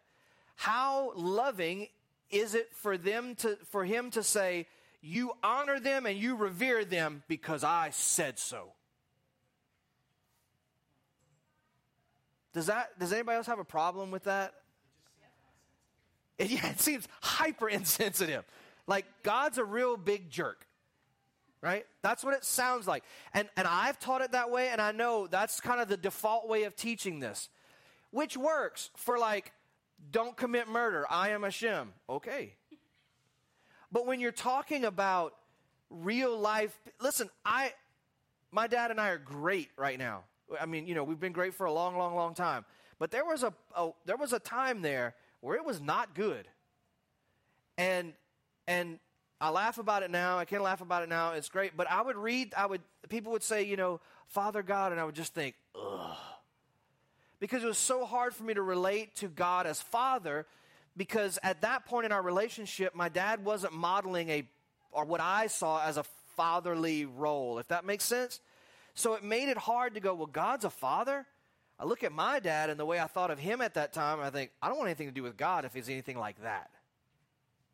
[0.55, 1.87] How loving
[2.29, 4.67] is it for them to for him to say
[5.01, 8.71] you honor them and you revere them because I said so?
[12.53, 14.53] Does that does anybody else have a problem with that?
[16.37, 18.43] It, yeah, it seems hyper insensitive.
[18.87, 20.65] Like God's a real big jerk.
[21.61, 21.85] Right?
[22.03, 23.03] That's what it sounds like.
[23.33, 26.47] And and I've taught it that way and I know that's kind of the default
[26.47, 27.49] way of teaching this.
[28.11, 29.51] Which works for like
[30.11, 31.05] don't commit murder.
[31.09, 31.93] I am Hashem.
[32.09, 32.53] Okay.
[33.91, 35.35] But when you're talking about
[35.89, 37.73] real life, listen, I,
[38.51, 40.23] my dad and I are great right now.
[40.59, 42.65] I mean, you know, we've been great for a long, long, long time.
[42.99, 46.47] But there was a, a there was a time there where it was not good.
[47.77, 48.13] And
[48.67, 48.99] and
[49.41, 50.37] I laugh about it now.
[50.37, 51.33] I can laugh about it now.
[51.33, 51.75] It's great.
[51.75, 52.53] But I would read.
[52.55, 52.81] I would.
[53.09, 56.15] People would say, you know, Father God, and I would just think, ugh
[57.45, 60.47] because it was so hard for me to relate to God as Father
[60.97, 64.47] because at that point in our relationship, my dad wasn't modeling a,
[64.91, 66.05] or what I saw as a
[66.35, 68.39] fatherly role, if that makes sense.
[68.95, 71.27] So it made it hard to go, well, God's a father?
[71.79, 74.19] I look at my dad and the way I thought of him at that time,
[74.21, 76.71] I think, I don't want anything to do with God if he's anything like that.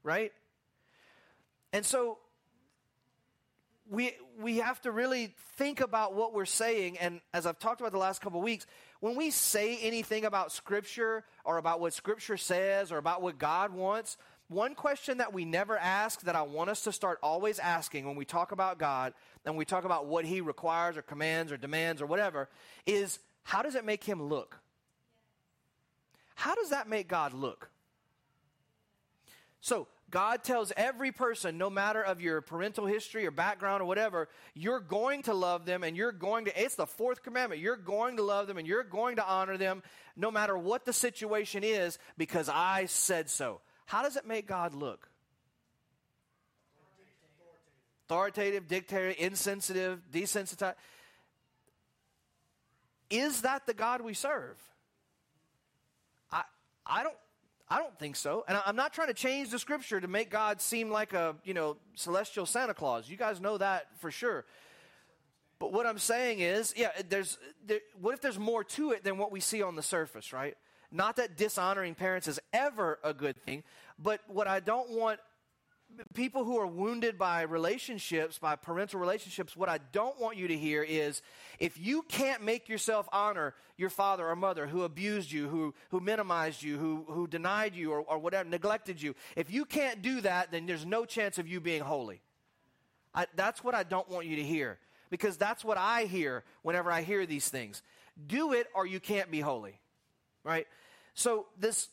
[0.04, 0.34] Right?
[1.72, 2.18] And so
[3.90, 6.98] we, we have to really think about what we're saying.
[6.98, 8.66] And as I've talked about the last couple of weeks,
[9.02, 13.74] when we say anything about Scripture or about what Scripture says or about what God
[13.74, 14.16] wants,
[14.48, 18.16] one question that we never ask that I want us to start always asking when
[18.16, 22.02] we talk about God and we talk about what He requires or commands or demands
[22.02, 22.48] or whatever
[22.86, 24.60] is how does it make Him look?
[26.36, 27.72] How does that make God look?
[29.62, 34.28] So, God tells every person, no matter of your parental history or background or whatever,
[34.54, 37.62] you're going to love them and you're going to, it's the fourth commandment.
[37.62, 39.82] You're going to love them and you're going to honor them
[40.18, 43.62] no matter what the situation is because I said so.
[43.86, 45.08] How does it make God look?
[48.08, 50.76] Authoritative, dictator, insensitive, desensitized.
[53.10, 54.58] Is that the God we serve?
[56.30, 56.44] I,
[56.86, 57.16] I don't
[57.72, 58.44] I don't think so.
[58.50, 61.54] And I'm not trying to change the scripture to make God seem like a, you
[61.54, 63.10] know, celestial Santa Claus.
[63.10, 64.44] You guys know that for sure.
[65.58, 69.18] But what I'm saying is, yeah, there's there, what if there's more to it than
[69.18, 70.58] what we see on the surface, right?
[70.92, 73.64] Not that dishonoring parents is ever a good thing,
[73.98, 75.22] but what I don't want
[76.14, 80.58] people who are wounded by relationships, by parental relationships, what I don't want you to
[80.58, 81.22] hear is
[81.60, 86.00] if you can't make yourself honor your father or mother who abused you, who, who
[86.00, 90.22] minimized you, who, who denied you, or, or whatever, neglected you, if you can't do
[90.22, 92.22] that, then there's no chance of you being holy.
[93.14, 94.78] I, that's what I don't want you to hear
[95.10, 97.82] because that's what I hear whenever I hear these things.
[98.28, 99.80] Do it or you can't be holy,
[100.44, 100.68] right?
[101.14, 101.90] So this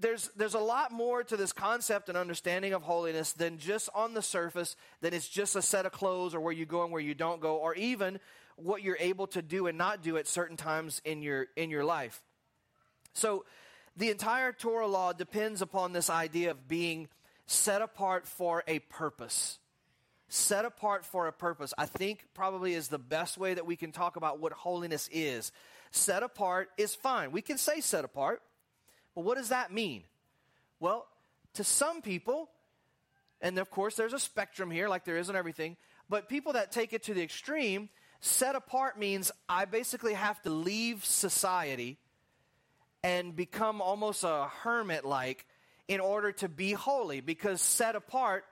[0.00, 4.14] there's, there's a lot more to this concept and understanding of holiness than just on
[4.14, 7.02] the surface, that it's just a set of clothes or where you go and where
[7.02, 8.20] you don't go, or even
[8.56, 11.84] what you're able to do and not do at certain times in your, in your
[11.84, 12.22] life.
[13.12, 13.44] So
[13.96, 17.08] the entire Torah law depends upon this idea of being
[17.46, 19.58] set apart for a purpose.
[20.28, 23.92] Set apart for a purpose, I think probably is the best way that we can
[23.92, 25.52] talk about what holiness is.
[25.92, 27.30] Set apart is fine.
[27.30, 28.42] We can say set apart.
[29.16, 30.04] Well, what does that mean?
[30.78, 31.08] Well,
[31.54, 32.50] to some people,
[33.40, 35.76] and of course there's a spectrum here, like there is in everything,
[36.08, 37.88] but people that take it to the extreme,
[38.20, 41.98] set apart means I basically have to leave society
[43.02, 45.46] and become almost a hermit like
[45.88, 48.44] in order to be holy because set apart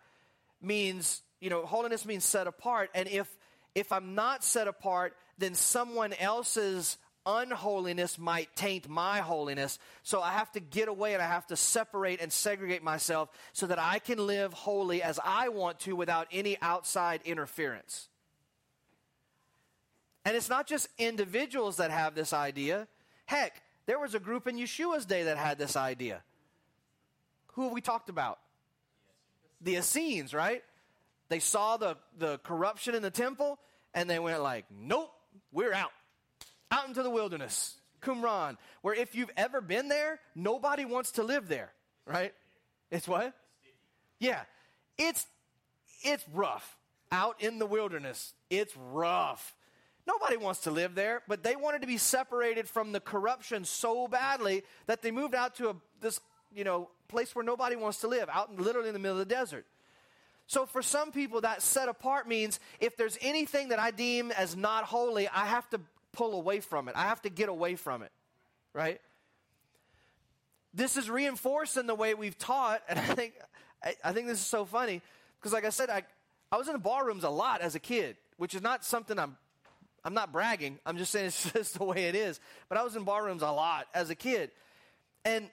[0.63, 3.29] means you know holiness means set apart and if
[3.75, 9.79] if i'm not set apart then someone else's unholiness might taint my holiness.
[10.03, 13.67] So I have to get away and I have to separate and segregate myself so
[13.67, 18.09] that I can live holy as I want to without any outside interference.
[20.25, 22.89] And it's not just individuals that have this idea.
[23.27, 26.23] Heck, there was a group in Yeshua's day that had this idea.
[27.55, 28.39] Who have we talked about?
[29.61, 30.63] The Essenes, right?
[31.29, 33.59] They saw the, the corruption in the temple
[33.95, 35.11] and they went like, nope,
[35.53, 35.93] we're out
[36.75, 41.49] out into the wilderness, Qumran, where if you've ever been there, nobody wants to live
[41.49, 41.73] there,
[42.07, 42.35] right?
[42.91, 43.33] It's what?
[44.19, 44.41] Yeah.
[44.99, 45.27] It's
[46.03, 46.77] it's rough.
[47.13, 48.35] Out in the wilderness.
[48.51, 49.55] It's rough.
[50.07, 54.07] Nobody wants to live there, but they wanted to be separated from the corruption so
[54.07, 56.21] badly that they moved out to a, this,
[56.55, 59.27] you know, place where nobody wants to live, out in, literally in the middle of
[59.27, 59.65] the desert.
[60.47, 64.55] So for some people, that set apart means if there's anything that I deem as
[64.55, 65.81] not holy, I have to
[66.15, 66.95] pull away from it.
[66.97, 68.13] I have to get away from it,
[68.73, 69.01] right?
[70.73, 73.35] This is reinforced in the way we've taught, and I think
[73.83, 75.03] I, I think this is so funny
[75.39, 76.03] because, like I said, I
[76.51, 79.37] I was in the bar a lot as a kid, which is not something I'm
[80.05, 80.79] I'm not bragging.
[80.85, 82.41] I'm just saying it's just the way it is.
[82.69, 84.51] But I was in bar rooms a lot as a kid,
[85.25, 85.49] and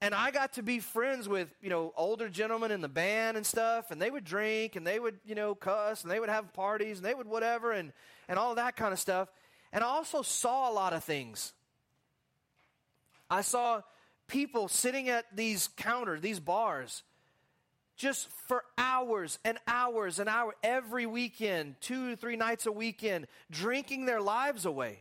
[0.00, 3.46] and I got to be friends with you know older gentlemen in the band and
[3.46, 6.52] stuff, and they would drink and they would you know cuss and they would have
[6.52, 7.92] parties and they would whatever and
[8.28, 9.28] and all that kind of stuff.
[9.74, 11.52] And I also saw a lot of things.
[13.28, 13.82] I saw
[14.28, 17.02] people sitting at these counters, these bars,
[17.96, 24.06] just for hours and hours and hours every weekend, two three nights a weekend, drinking
[24.06, 25.00] their lives away.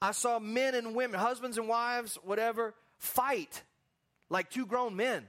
[0.00, 3.62] I saw men and women, husbands and wives, whatever, fight
[4.30, 5.28] like two grown men.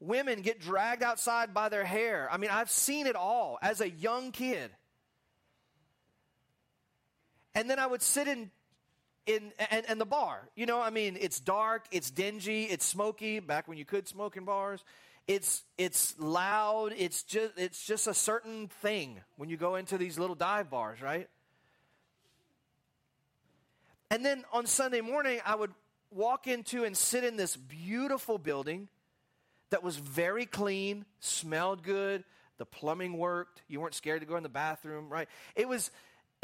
[0.00, 2.28] Women get dragged outside by their hair.
[2.30, 4.70] I mean, I've seen it all as a young kid.
[7.56, 8.50] And then I would sit in
[9.26, 10.48] in and, and the bar.
[10.54, 13.40] You know, I mean, it's dark, it's dingy, it's smoky.
[13.40, 14.84] Back when you could smoke in bars,
[15.26, 16.92] it's it's loud.
[16.96, 21.00] It's just it's just a certain thing when you go into these little dive bars,
[21.00, 21.28] right?
[24.10, 25.72] And then on Sunday morning, I would
[26.10, 28.88] walk into and sit in this beautiful building
[29.70, 32.22] that was very clean, smelled good,
[32.58, 33.62] the plumbing worked.
[33.66, 35.28] You weren't scared to go in the bathroom, right?
[35.56, 35.90] It was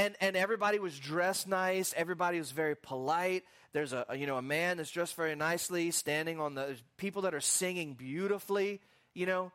[0.02, 1.94] and and everybody was dressed nice.
[1.96, 3.44] Everybody was very polite.
[3.72, 7.34] There's a, you know a man that's dressed very nicely standing on the people that
[7.34, 8.80] are singing beautifully
[9.14, 9.52] you know.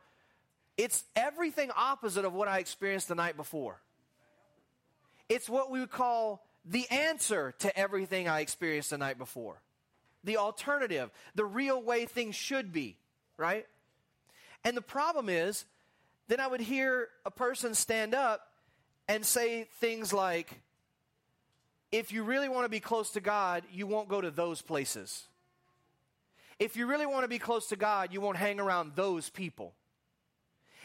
[0.77, 3.81] It's everything opposite of what i experienced the night before.
[5.27, 9.61] It's what we would call the answer to everything i experienced the night before.
[10.23, 12.97] The alternative the real way things should be
[13.37, 13.65] right?
[14.63, 15.65] And the problem is,
[16.27, 18.41] then I would hear a person stand up
[19.07, 20.49] and say things like,
[21.91, 25.23] if you really want to be close to God, you won't go to those places.
[26.59, 29.73] If you really want to be close to God, you won't hang around those people.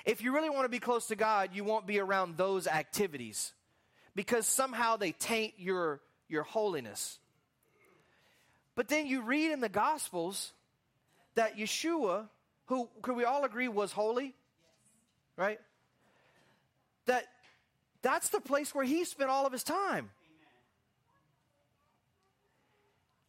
[0.05, 3.53] If you really want to be close to God, you won't be around those activities
[4.15, 7.19] because somehow they taint your, your holiness.
[8.75, 10.53] But then you read in the Gospels
[11.35, 12.29] that Yeshua,
[12.67, 14.35] who could we all agree was holy,
[15.37, 15.61] right?
[17.07, 17.27] That
[18.03, 20.11] that's the place where he spent all of his time.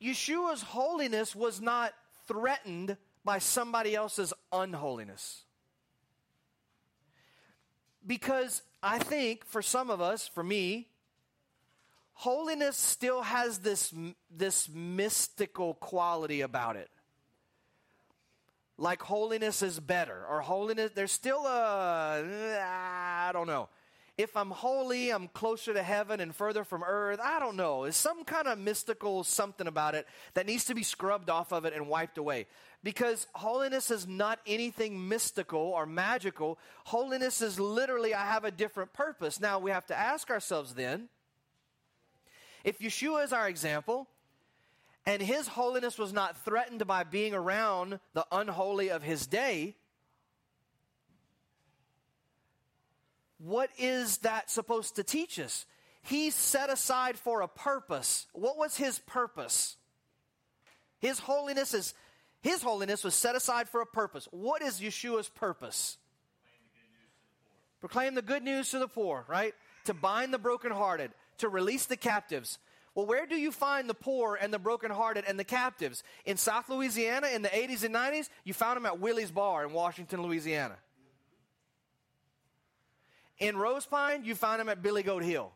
[0.01, 1.93] Yeshua's holiness was not
[2.27, 5.43] threatened by somebody else's unholiness.
[8.05, 10.89] Because I think for some of us, for me,
[12.13, 13.93] holiness still has this,
[14.29, 16.89] this mystical quality about it.
[18.77, 23.69] Like holiness is better, or holiness, there's still a, I don't know
[24.17, 27.19] if I'm holy, I'm closer to heaven and further from earth.
[27.21, 27.83] I don't know.
[27.83, 31.65] There's some kind of mystical something about it that needs to be scrubbed off of
[31.65, 32.45] it and wiped away.
[32.83, 36.59] Because holiness is not anything mystical or magical.
[36.83, 39.39] Holiness is literally, I have a different purpose.
[39.39, 41.09] Now, we have to ask ourselves then
[42.63, 44.07] if Yeshua is our example,
[45.05, 49.75] and his holiness was not threatened by being around the unholy of his day,
[53.43, 55.65] what is that supposed to teach us?
[56.01, 58.27] He's set aside for a purpose.
[58.33, 59.75] What was his purpose?
[60.99, 61.93] His holiness is
[62.41, 64.27] his holiness was set aside for a purpose.
[64.31, 65.97] What is Yeshua's purpose?
[67.79, 69.53] Proclaim the good news to the poor, right?
[69.85, 72.59] To bind the brokenhearted, to release the captives.
[72.95, 76.03] Well, where do you find the poor and the brokenhearted and the captives?
[76.25, 79.73] In South Louisiana in the 80s and 90s, you found them at Willie's Bar in
[79.73, 80.75] Washington, Louisiana.
[83.39, 85.51] In Rosepine, you find them at Billy Goat Hill.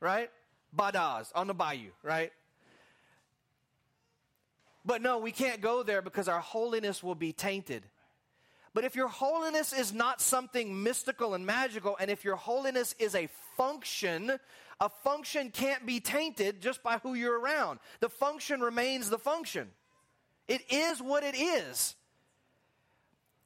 [0.00, 0.30] Right?
[0.76, 2.32] Badaz, on the bayou, right?
[4.84, 7.82] But no, we can't go there because our holiness will be tainted.
[8.74, 13.14] But if your holiness is not something mystical and magical, and if your holiness is
[13.14, 14.38] a function,
[14.80, 17.80] a function can't be tainted just by who you're around.
[18.00, 19.68] The function remains the function.
[20.46, 21.96] It is what it is.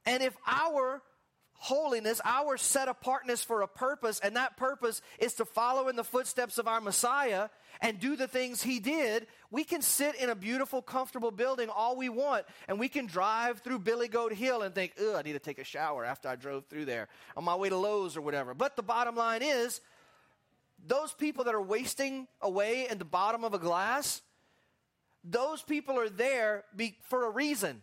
[0.04, 1.02] And if our
[1.62, 6.02] holiness, our set apartness for a purpose, and that purpose is to follow in the
[6.02, 7.48] footsteps of our Messiah
[7.80, 11.96] and do the things he did, we can sit in a beautiful, comfortable building all
[11.96, 15.34] we want, and we can drive through Billy Goat Hill and think, ugh, I need
[15.34, 17.06] to take a shower after I drove through there
[17.36, 18.54] on my way to Lowe's or whatever.
[18.54, 19.80] But the bottom line is,
[20.84, 24.20] those people that are wasting away in the bottom of a glass,
[25.22, 27.82] those people are there be, for a reason.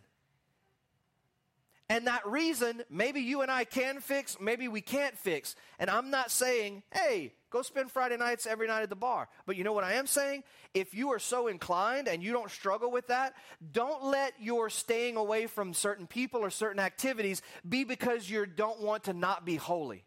[1.90, 5.56] And that reason, maybe you and I can fix, maybe we can't fix.
[5.80, 9.28] And I'm not saying, hey, go spend Friday nights every night at the bar.
[9.44, 10.44] But you know what I am saying?
[10.72, 13.34] If you are so inclined and you don't struggle with that,
[13.72, 18.80] don't let your staying away from certain people or certain activities be because you don't
[18.80, 20.04] want to not be holy.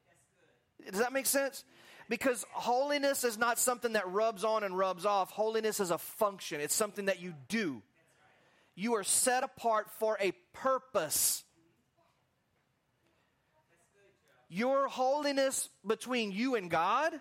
[0.89, 1.65] Does that make sense?
[2.07, 5.31] Because holiness is not something that rubs on and rubs off.
[5.31, 7.81] Holiness is a function, it's something that you do.
[8.73, 11.43] You are set apart for a purpose
[14.53, 17.13] your holiness between you and God,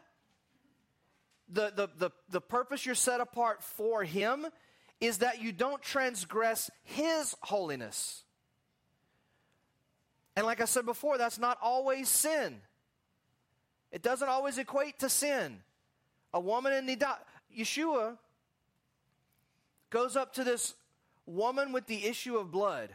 [1.48, 4.46] the, the, the, the purpose you're set apart for Him,
[5.00, 8.22] is that you don't transgress His holiness.
[10.36, 12.60] And like I said before, that's not always sin.
[13.90, 15.60] It doesn't always equate to sin.
[16.34, 17.16] A woman in Nida,
[17.56, 18.16] Yeshua
[19.90, 20.74] goes up to this
[21.26, 22.90] woman with the issue of blood.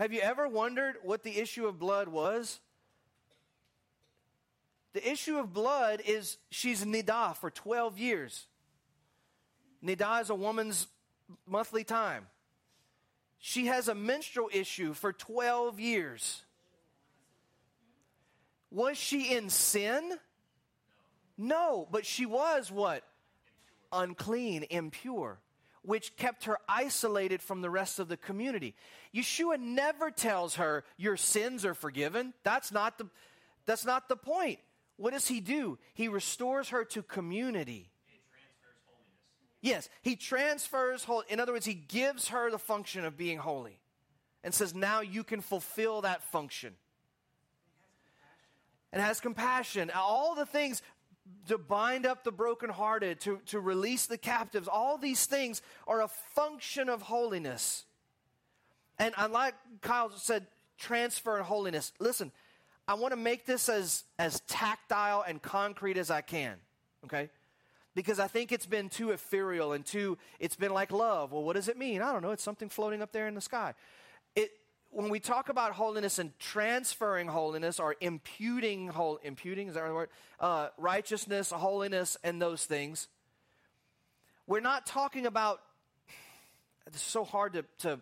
[0.00, 2.58] Have you ever wondered what the issue of blood was?
[4.94, 8.46] The issue of blood is she's nidah for 12 years.
[9.84, 10.86] Nidah is a woman's
[11.46, 12.28] monthly time.
[13.40, 16.44] She has a menstrual issue for 12 years.
[18.70, 20.14] Was she in sin?
[21.36, 23.04] No, but she was what?
[23.92, 25.40] Unclean, impure
[25.82, 28.74] which kept her isolated from the rest of the community.
[29.14, 32.34] Yeshua never tells her your sins are forgiven.
[32.42, 33.06] That's not the,
[33.66, 34.58] that's not the point.
[34.96, 35.78] What does he do?
[35.94, 37.90] He restores her to community.
[39.62, 41.22] Yes, he transfers whole.
[41.28, 43.78] In other words, he gives her the function of being holy
[44.42, 46.74] and says, now you can fulfill that function.
[48.92, 49.90] And has compassion.
[49.94, 50.82] All the things
[51.50, 54.68] to bind up the brokenhearted, to, to release the captives.
[54.68, 57.84] All these things are a function of holiness.
[59.00, 60.46] And like Kyle said,
[60.78, 61.90] transfer and holiness.
[61.98, 62.30] Listen,
[62.86, 66.54] I want to make this as, as tactile and concrete as I can,
[67.04, 67.30] okay?
[67.96, 71.32] Because I think it's been too ethereal and too, it's been like love.
[71.32, 72.00] Well, what does it mean?
[72.00, 72.30] I don't know.
[72.30, 73.74] It's something floating up there in the sky.
[74.92, 78.90] When we talk about holiness and transferring holiness or imputing,
[79.22, 80.08] imputing, is that the word?
[80.40, 83.06] Uh, righteousness, holiness, and those things,
[84.48, 85.60] we're not talking about,
[86.88, 88.00] it's so hard to, to,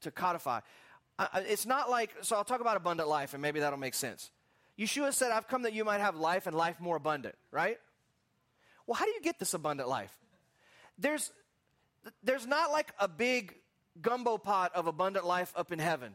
[0.00, 0.60] to codify.
[1.18, 4.30] Uh, it's not like, so I'll talk about abundant life and maybe that'll make sense.
[4.78, 7.78] Yeshua said, I've come that you might have life and life more abundant, right?
[8.86, 10.12] Well, how do you get this abundant life?
[10.98, 11.30] There's,
[12.22, 13.54] there's not like a big
[14.00, 16.12] gumbo pot of abundant life up in heaven.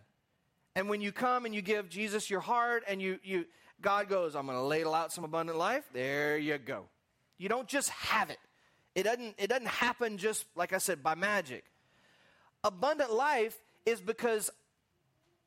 [0.76, 3.46] And when you come and you give Jesus your heart and you, you
[3.82, 6.86] God goes, I'm going to ladle out some abundant life, there you go.
[7.38, 8.40] You don't just have it.
[8.96, 11.64] It doesn't, it doesn't happen just, like I said, by magic.
[12.64, 14.50] Abundant life is because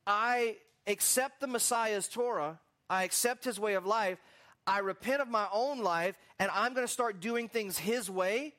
[0.06, 0.56] I
[0.86, 2.58] accept the Messiah's Torah,
[2.88, 4.18] I accept his way of life,
[4.66, 8.54] I repent of my own life, and I'm going to start doing things his way.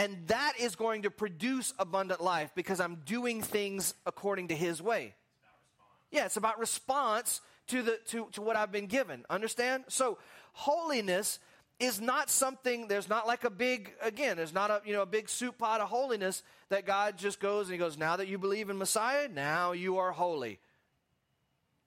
[0.00, 4.80] And that is going to produce abundant life because I'm doing things according to his
[4.80, 5.14] way.
[6.10, 9.26] Yeah, it's about response to, the, to, to what I've been given.
[9.28, 9.84] Understand?
[9.88, 10.16] So,
[10.54, 11.38] holiness
[11.78, 15.06] is not something, there's not like a big, again, there's not a, you know, a
[15.06, 18.38] big soup pot of holiness that God just goes and he goes, now that you
[18.38, 20.60] believe in Messiah, now you are holy.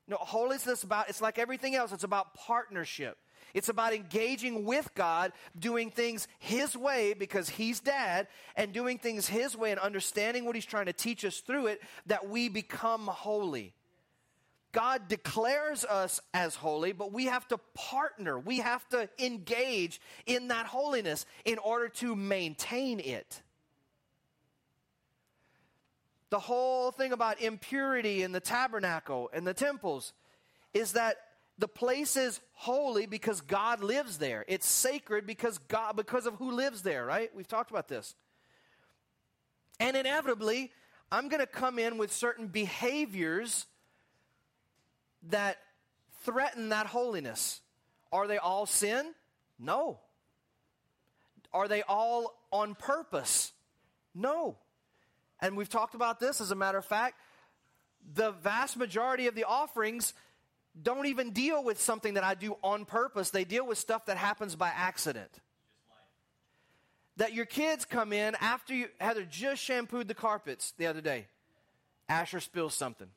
[0.08, 3.18] No, holiness is about, it's like everything else, it's about partnership.
[3.54, 9.28] It's about engaging with God, doing things His way because He's dad, and doing things
[9.28, 13.08] His way and understanding what He's trying to teach us through it that we become
[13.08, 13.74] holy.
[14.74, 18.40] God declares us as holy, but we have to partner.
[18.40, 23.42] We have to engage in that holiness in order to maintain it.
[26.32, 30.14] The whole thing about impurity in the tabernacle and the temples
[30.74, 31.18] is that
[31.64, 34.44] the place is holy because God lives there.
[34.50, 37.34] It's sacred because God because of who lives there, right?
[37.34, 38.16] We've talked about this.
[39.80, 40.74] And inevitably,
[41.10, 43.66] I'm going to come in with certain behaviors
[45.30, 45.58] that
[46.26, 47.62] threaten that holiness.
[48.12, 49.14] Are they all sin?
[49.58, 50.02] No.
[51.54, 53.54] Are they all on purpose?
[54.14, 54.58] No.
[55.40, 57.16] And we've talked about this, as a matter of fact.
[58.16, 60.14] The vast majority of the offerings
[60.82, 64.18] don't even deal with something that I do on purpose, they deal with stuff that
[64.18, 65.30] happens by accident.
[67.18, 71.28] That your kids come in after you, Heather just shampooed the carpets the other day.
[72.10, 73.08] Asher spills something.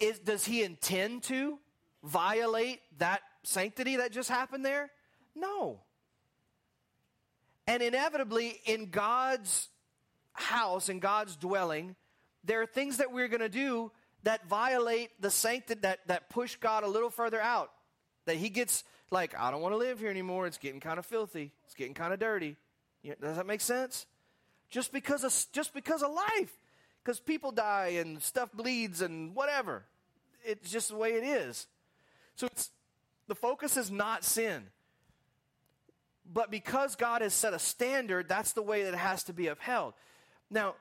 [0.00, 1.58] Is, does he intend to
[2.02, 4.90] violate that sanctity that just happened there?
[5.34, 5.80] No.
[7.66, 9.68] And inevitably, in God's
[10.32, 11.96] house, in God's dwelling,
[12.46, 13.90] there are things that we're going to do
[14.22, 17.70] that violate the sanctity, that, that push God a little further out.
[18.24, 20.46] That he gets like, I don't want to live here anymore.
[20.46, 21.52] It's getting kind of filthy.
[21.64, 22.56] It's getting kind of dirty.
[23.02, 24.06] You know, does that make sense?
[24.70, 26.52] Just because of, just because of life.
[27.04, 29.84] Because people die and stuff bleeds and whatever.
[30.44, 31.68] It's just the way it is.
[32.34, 32.70] So it's,
[33.28, 34.64] the focus is not sin.
[36.32, 39.46] But because God has set a standard, that's the way that it has to be
[39.46, 39.94] upheld.
[40.50, 40.74] Now,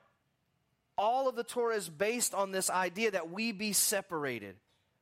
[0.98, 4.56] all of the Torah is based on this idea that we be separated,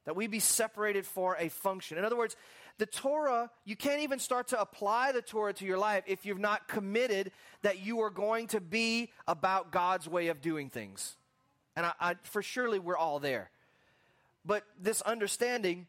[0.06, 1.98] that we be separated for a function.
[1.98, 2.36] In other words,
[2.80, 6.40] the Torah, you can't even start to apply the Torah to your life if you've
[6.40, 7.32] not committed
[7.62, 11.16] that you are going to be about God's way of doing things.
[11.76, 13.52] And I, I, for surely we're all there.
[14.46, 15.88] But this understanding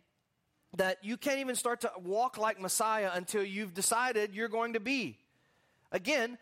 [0.77, 4.81] that you can't even start to walk like Messiah until you've decided you're going to
[4.81, 5.19] be.
[5.93, 6.37] Again,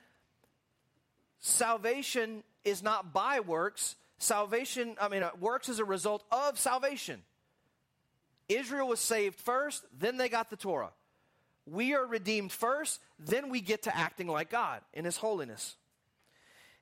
[1.41, 3.97] salvation is not by works.
[4.19, 7.23] Salvation, I mean, uh, works is a result of salvation.
[8.49, 10.93] Israel was saved first, then they got the Torah.
[11.67, 15.77] We are redeemed first, then we get to acting like God in His holiness.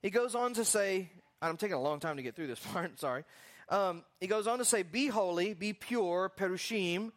[0.03, 1.11] He goes on to say,
[1.43, 3.25] I'm taking a long time to get through this part, sorry.
[3.69, 7.13] Um, he goes on to say, Be holy, be pure, perushim,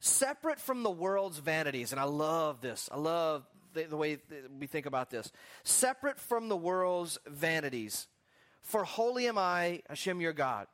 [0.00, 1.92] separate from the world's vanities.
[1.92, 2.88] And I love this.
[2.92, 3.44] I love
[3.76, 4.18] the, the way
[4.58, 5.30] we think about this.
[5.62, 8.08] Separate from the world's vanities.
[8.62, 10.66] For holy am I, Hashem your God.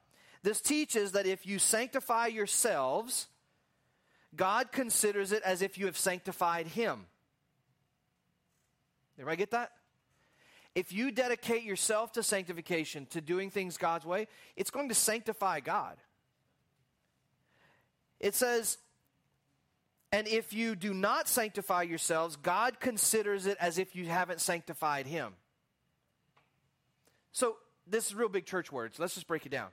[0.42, 3.28] This teaches that if you sanctify yourselves,
[4.34, 7.07] God considers it as if you have sanctified Him.
[9.18, 9.72] Everybody get that?
[10.74, 14.26] If you dedicate yourself to sanctification, to doing things God's way,
[14.57, 15.98] it's going to sanctify God.
[18.18, 18.78] It says,
[20.12, 25.06] And if you do not sanctify yourselves, God considers it as if you haven't sanctified
[25.06, 25.32] him.
[27.32, 27.56] So,
[27.86, 28.98] this is real big church words.
[28.98, 29.68] Let's just break it down.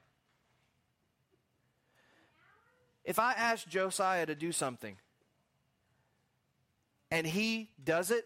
[3.03, 4.95] If I ask Josiah to do something
[7.11, 8.25] and he does it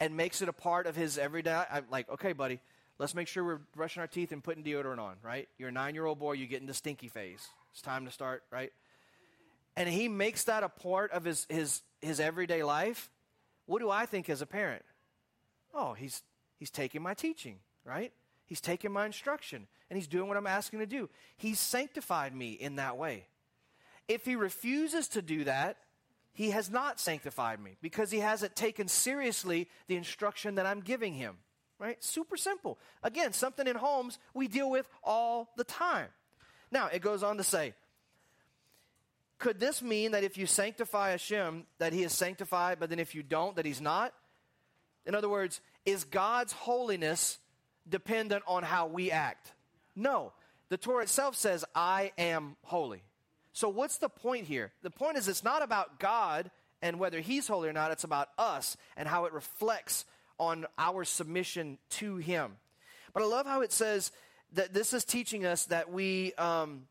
[0.00, 2.60] and makes it a part of his everyday, I'm like, okay, buddy,
[2.98, 5.48] let's make sure we're brushing our teeth and putting deodorant on, right?
[5.58, 7.48] You're a nine year old boy, you get into stinky phase.
[7.72, 8.72] It's time to start, right?
[9.76, 13.10] And he makes that a part of his, his, his everyday life.
[13.66, 14.84] What do I think as a parent?
[15.72, 16.22] Oh, he's,
[16.58, 18.12] he's taking my teaching, right?
[18.46, 21.08] He's taking my instruction and he's doing what I'm asking to do.
[21.36, 23.26] He's sanctified me in that way.
[24.06, 25.78] If he refuses to do that,
[26.32, 31.14] he has not sanctified me because he hasn't taken seriously the instruction that I'm giving
[31.14, 31.36] him.
[31.78, 32.02] Right?
[32.02, 32.78] Super simple.
[33.02, 36.08] Again, something in homes we deal with all the time.
[36.70, 37.74] Now, it goes on to say,
[39.44, 43.14] could this mean that if you sanctify Hashem, that he is sanctified, but then if
[43.14, 44.14] you don't, that he's not?
[45.04, 47.36] In other words, is God's holiness
[47.86, 49.52] dependent on how we act?
[49.94, 50.32] No.
[50.70, 53.02] The Torah itself says, I am holy.
[53.52, 54.72] So, what's the point here?
[54.80, 58.30] The point is, it's not about God and whether He's holy or not, it's about
[58.38, 60.06] us and how it reflects
[60.38, 62.56] on our submission to Him.
[63.12, 64.10] But I love how it says
[64.54, 66.86] that this is teaching us that we, um,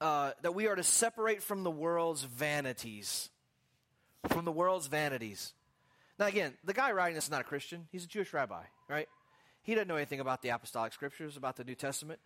[0.00, 3.30] uh, that we are to separate from the world's vanities.
[4.28, 5.52] From the world's vanities.
[6.18, 9.08] Now, again, the guy writing this is not a Christian, he's a Jewish rabbi, right?
[9.62, 12.20] He doesn't know anything about the apostolic scriptures, about the New Testament.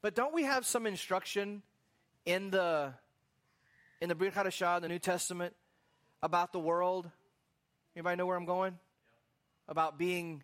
[0.00, 1.62] But don't we have some instruction
[2.24, 2.92] in the
[4.00, 5.54] in the Brit Hadashah, the New Testament,
[6.22, 7.10] about the world?
[7.96, 8.78] Anybody know where I'm going?
[9.66, 10.42] About being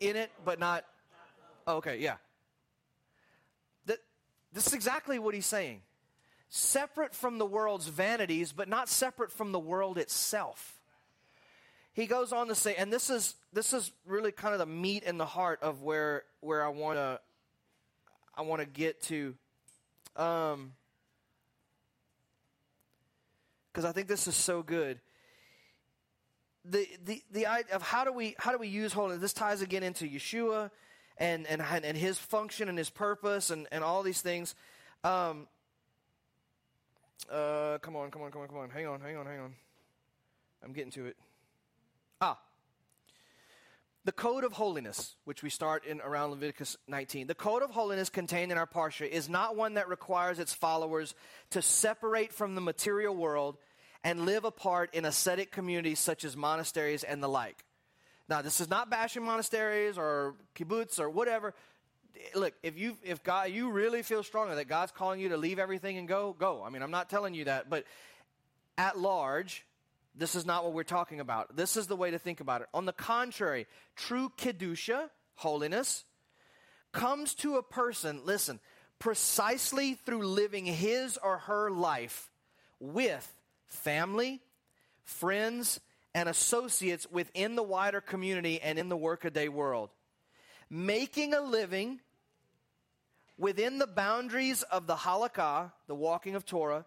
[0.00, 0.84] in it, but not.
[1.66, 2.16] Oh, okay, yeah.
[4.54, 5.82] This is exactly what he's saying.
[6.48, 10.80] Separate from the world's vanities, but not separate from the world itself.
[11.92, 15.02] He goes on to say, and this is this is really kind of the meat
[15.04, 17.20] and the heart of where where I want to
[18.36, 19.34] I want to get to.
[20.16, 20.72] Um,
[23.72, 25.00] because I think this is so good.
[26.64, 29.20] The, the, the idea of how do we how do we use holiness?
[29.20, 30.70] This ties again into Yeshua
[31.18, 34.54] and, and, and his function and his purpose and, and all these things.
[35.02, 35.46] Um,
[37.30, 38.70] uh, come on, come on, come on, come on.
[38.70, 39.54] Hang on, hang on, hang on.
[40.62, 41.16] I'm getting to it.
[42.20, 42.38] Ah,
[44.04, 48.10] the code of holiness, which we start in around Leviticus 19, the code of holiness
[48.10, 51.14] contained in our parsha is not one that requires its followers
[51.50, 53.56] to separate from the material world
[54.02, 57.63] and live apart in ascetic communities such as monasteries and the like.
[58.28, 61.54] Now, this is not bashing monasteries or kibbutz or whatever.
[62.34, 65.58] Look, if you if God you really feel strongly that God's calling you to leave
[65.58, 66.62] everything and go, go.
[66.62, 67.84] I mean, I'm not telling you that, but
[68.78, 69.66] at large,
[70.14, 71.56] this is not what we're talking about.
[71.56, 72.68] This is the way to think about it.
[72.72, 73.66] On the contrary,
[73.96, 76.04] true Kedusha, holiness,
[76.92, 78.60] comes to a person, listen,
[78.98, 82.30] precisely through living his or her life
[82.78, 83.34] with
[83.66, 84.40] family,
[85.02, 85.80] friends,
[86.14, 89.90] and associates within the wider community and in the workaday world.
[90.70, 92.00] Making a living
[93.36, 96.84] within the boundaries of the halakha, the walking of Torah,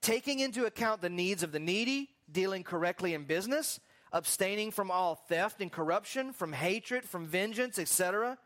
[0.00, 3.80] taking into account the needs of the needy, dealing correctly in business,
[4.12, 8.38] abstaining from all theft and corruption, from hatred, from vengeance, etc.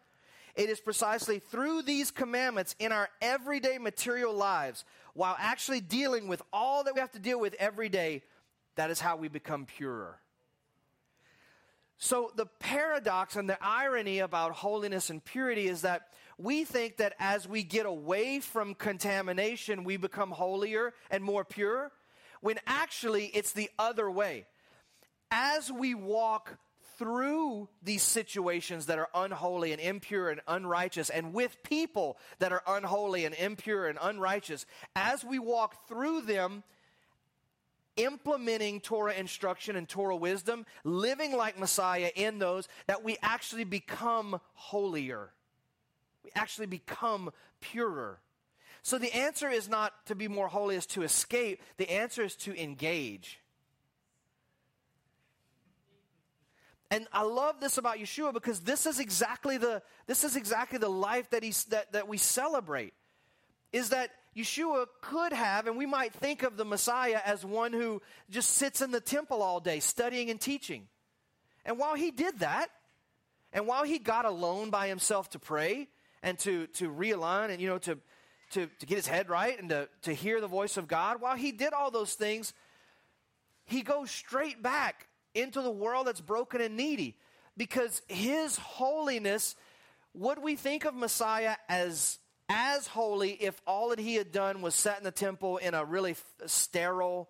[0.56, 6.42] It is precisely through these commandments in our everyday material lives, while actually dealing with
[6.52, 8.22] all that we have to deal with every day,
[8.74, 10.18] that is how we become purer.
[11.98, 17.14] So, the paradox and the irony about holiness and purity is that we think that
[17.18, 21.92] as we get away from contamination, we become holier and more pure
[22.40, 24.44] when actually it's the other way.
[25.30, 26.58] As we walk
[26.98, 32.62] through these situations that are unholy and impure and unrighteous, and with people that are
[32.66, 36.62] unholy and impure and unrighteous, as we walk through them,
[37.96, 44.40] implementing Torah instruction and Torah wisdom, living like Messiah in those, that we actually become
[44.54, 45.30] holier.
[46.24, 47.30] We actually become
[47.60, 48.20] purer.
[48.82, 52.36] So the answer is not to be more holy is to escape, the answer is
[52.36, 53.40] to engage.
[56.90, 60.88] And I love this about Yeshua because this is exactly the this is exactly the
[60.88, 62.92] life that he that, that we celebrate.
[63.72, 68.02] Is that Yeshua could have, and we might think of the Messiah as one who
[68.30, 70.88] just sits in the temple all day studying and teaching.
[71.64, 72.68] And while he did that,
[73.52, 75.88] and while he got alone by himself to pray
[76.22, 77.98] and to, to realign and, you know, to,
[78.50, 81.36] to, to get his head right and to, to hear the voice of God, while
[81.36, 82.52] he did all those things,
[83.64, 87.16] he goes straight back into the world that's broken and needy
[87.56, 89.54] because his holiness
[90.14, 92.18] what we think of Messiah as
[92.48, 95.84] as holy if all that he had done was set in the temple in a
[95.84, 97.28] really f- sterile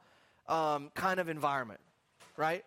[0.48, 1.80] um, kind of environment,
[2.36, 2.64] right?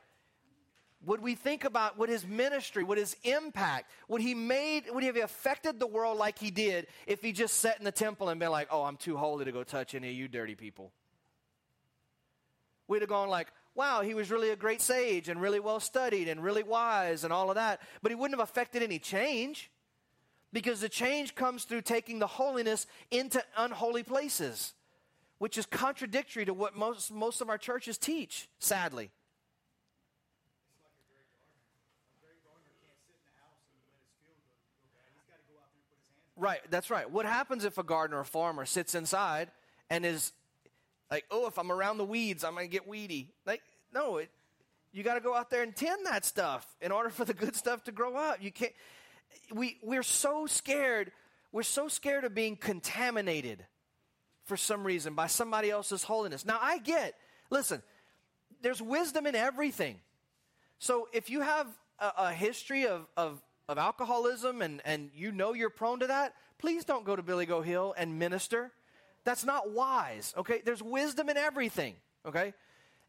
[1.06, 5.08] Would we think about what his ministry, what his impact, would he made, would he
[5.08, 8.40] have affected the world like he did if he just sat in the temple and
[8.40, 10.92] been like, oh, I'm too holy to go touch any of you dirty people?
[12.88, 16.28] We'd have gone like, wow, he was really a great sage and really well studied
[16.28, 17.82] and really wise and all of that.
[18.02, 19.70] But he wouldn't have affected any change
[20.54, 24.74] because the change comes through taking the holiness into unholy places,
[25.38, 29.12] which is contradictory to what most, most of our churches teach, sadly.
[36.40, 37.10] Right, that's right.
[37.10, 39.50] What happens if a gardener or farmer sits inside
[39.90, 40.34] and is
[41.10, 43.34] like, oh, if I'm around the weeds, I'm going to get weedy?
[43.46, 44.30] Like, no, it,
[44.94, 47.56] you got to go out there and tend that stuff in order for the good
[47.56, 48.38] stuff to grow up.
[48.42, 48.74] You can't.
[49.54, 51.12] We we're so scared.
[51.52, 53.66] We're so scared of being contaminated
[54.46, 56.46] for some reason by somebody else's holiness.
[56.46, 57.16] Now I get.
[57.50, 57.82] Listen,
[58.62, 59.98] there's wisdom in everything.
[60.80, 61.68] So if you have
[62.00, 66.34] a, a history of, of of alcoholism and, and you know you're prone to that,
[66.58, 68.72] please don't go to Billy Goat Hill and minister.
[69.26, 70.62] That's not wise, okay?
[70.64, 72.54] There's wisdom in everything, okay?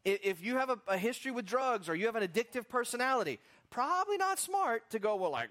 [0.03, 4.17] If you have a, a history with drugs or you have an addictive personality, probably
[4.17, 5.49] not smart to go, well, like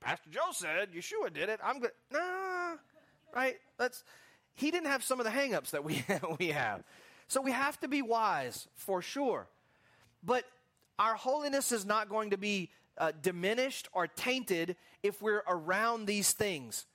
[0.00, 1.60] Pastor Joe said, Yeshua did it.
[1.64, 1.90] I'm good.
[2.12, 2.76] Nah,
[3.34, 3.56] right?
[3.78, 4.04] That's,
[4.54, 6.04] he didn't have some of the hangups that we,
[6.38, 6.84] we have.
[7.28, 9.48] So we have to be wise for sure.
[10.22, 10.44] But
[10.98, 16.32] our holiness is not going to be uh, diminished or tainted if we're around these
[16.32, 16.86] things.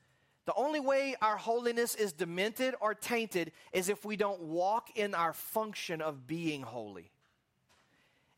[0.46, 5.14] The only way our holiness is demented or tainted is if we don't walk in
[5.14, 7.12] our function of being holy.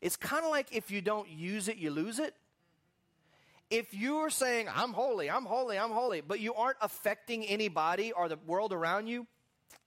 [0.02, 2.34] It's kind of like if you don't use it, you lose it.
[3.70, 8.28] If you're saying, I'm holy, I'm holy, I'm holy, but you aren't affecting anybody or
[8.28, 9.26] the world around you,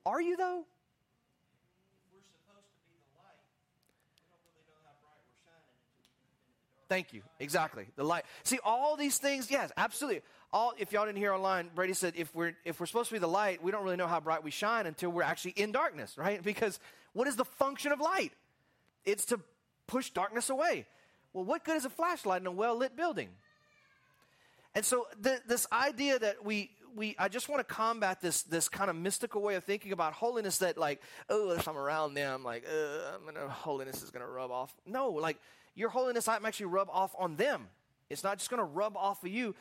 [0.06, 0.66] are you though?
[2.12, 3.44] We're supposed to be the light.
[4.18, 6.90] We don't really know how bright we're shining into, into.
[6.90, 7.22] Thank you.
[7.40, 7.86] Exactly.
[7.96, 8.26] The light.
[8.44, 10.22] See, all these things, yes, absolutely.
[10.52, 13.20] All if y'all didn't hear online, Brady said if we're if we're supposed to be
[13.20, 16.18] the light, we don't really know how bright we shine until we're actually in darkness,
[16.18, 16.42] right?
[16.48, 16.80] Because
[17.14, 18.32] what is the function of light?
[19.06, 19.40] It's to
[19.88, 20.86] push darkness away.
[21.34, 23.30] Well, what good is a flashlight in a well-lit building?
[24.78, 28.70] And so the, this idea that we we I just want to combat this this
[28.70, 32.44] kind of mystical way of thinking about holiness that like oh if I'm around them
[32.44, 34.76] like uh, I'm gonna holiness is gonna rub off.
[34.86, 35.40] No, like
[35.74, 37.68] your holiness I'm actually rub off on them.
[38.12, 39.56] It's not just going to rub off of you.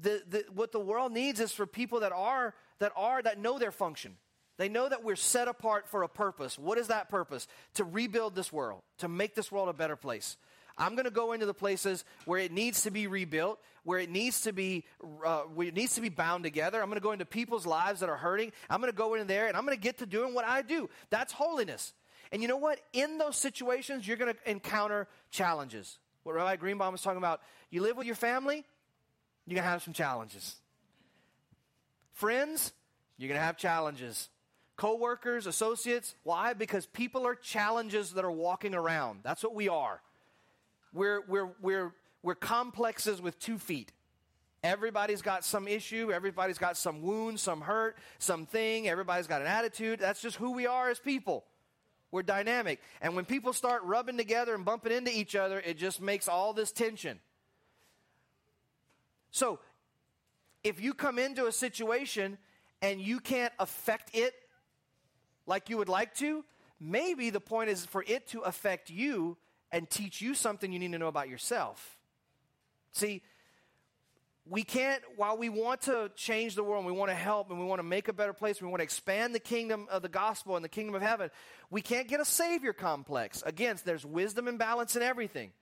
[0.00, 3.58] The, the, what the world needs is for people that are that are that know
[3.58, 4.16] their function.
[4.56, 6.58] They know that we're set apart for a purpose.
[6.58, 7.48] What is that purpose?
[7.74, 10.36] To rebuild this world, to make this world a better place.
[10.80, 14.08] I'm going to go into the places where it needs to be rebuilt, where it
[14.08, 14.86] needs to be,
[15.24, 16.80] uh, where it needs to be bound together.
[16.80, 18.50] I'm going to go into people's lives that are hurting.
[18.70, 20.62] I'm going to go in there and I'm going to get to doing what I
[20.62, 20.88] do.
[21.10, 21.92] That's holiness.
[22.32, 22.80] And you know what?
[22.94, 25.98] In those situations, you're going to encounter challenges.
[26.22, 28.64] What Rabbi Greenbaum was talking about, you live with your family,
[29.46, 30.56] you're going to have some challenges.
[32.12, 32.72] Friends,
[33.18, 34.30] you're going to have challenges.
[34.76, 36.54] Co-workers, associates, why?
[36.54, 39.20] Because people are challenges that are walking around.
[39.22, 40.00] That's what we are.
[40.92, 43.92] We're, we're, we're, we're complexes with two feet.
[44.62, 46.12] Everybody's got some issue.
[46.12, 48.88] Everybody's got some wound, some hurt, something.
[48.88, 50.00] Everybody's got an attitude.
[50.00, 51.44] That's just who we are as people.
[52.10, 52.80] We're dynamic.
[53.00, 56.52] And when people start rubbing together and bumping into each other, it just makes all
[56.52, 57.20] this tension.
[59.30, 59.60] So,
[60.62, 62.36] if you come into a situation
[62.82, 64.34] and you can't affect it
[65.46, 66.44] like you would like to,
[66.80, 69.38] maybe the point is for it to affect you
[69.72, 71.98] and teach you something you need to know about yourself.
[72.92, 73.22] See,
[74.48, 77.60] we can't, while we want to change the world, and we want to help, and
[77.60, 80.08] we want to make a better place, we want to expand the kingdom of the
[80.08, 81.30] gospel and the kingdom of heaven,
[81.70, 83.42] we can't get a savior complex.
[83.46, 85.52] Again, there's wisdom and balance in everything.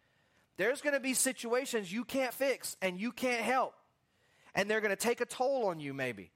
[0.57, 3.75] There's going to be situations you can't fix and you can't help,
[4.55, 6.31] and they're going to take a toll on you, maybe.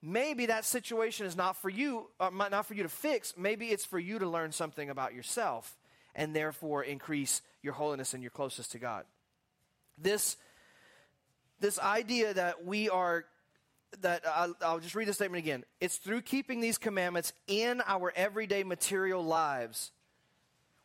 [0.00, 3.34] Maybe that situation is not for you, uh, not for you to fix.
[3.36, 5.76] Maybe it's for you to learn something about yourself
[6.18, 9.04] and therefore increase your holiness and your closeness to God.
[9.96, 10.36] This
[11.60, 13.24] this idea that we are
[14.00, 15.64] that uh, I'll, I'll, just read the statement again.
[15.80, 19.92] It's through keeping these commandments in our everyday material lives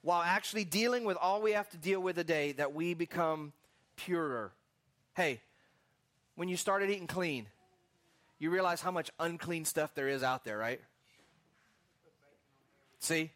[0.02, 3.54] while actually dealing with all we have to deal with a day that we become
[3.98, 4.52] purer.
[5.16, 5.42] Hey,
[6.36, 7.48] when you started eating clean,
[8.40, 10.82] you realize how much unclean stuff there is out there, right?
[13.00, 13.32] See?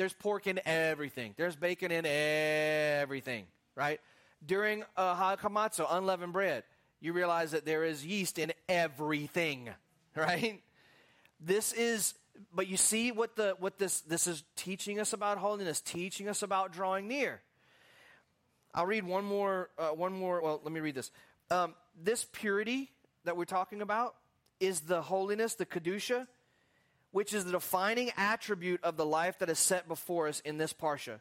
[0.00, 1.34] There's pork in everything.
[1.36, 3.44] There's bacon in everything,
[3.74, 4.00] right?
[4.46, 6.64] During uh, hakamatsu, unleavened bread,
[7.02, 9.68] you realize that there is yeast in everything,
[10.16, 10.62] right?
[11.38, 12.14] This is,
[12.50, 16.42] but you see what the what this this is teaching us about holiness, teaching us
[16.42, 17.42] about drawing near.
[18.72, 20.40] I'll read one more, uh, one more.
[20.40, 21.10] Well, let me read this.
[21.50, 22.90] Um, this purity
[23.24, 24.14] that we're talking about
[24.60, 26.26] is the holiness, the kedusha,
[27.12, 30.72] which is the defining attribute of the life that is set before us in this
[30.72, 31.20] parsha.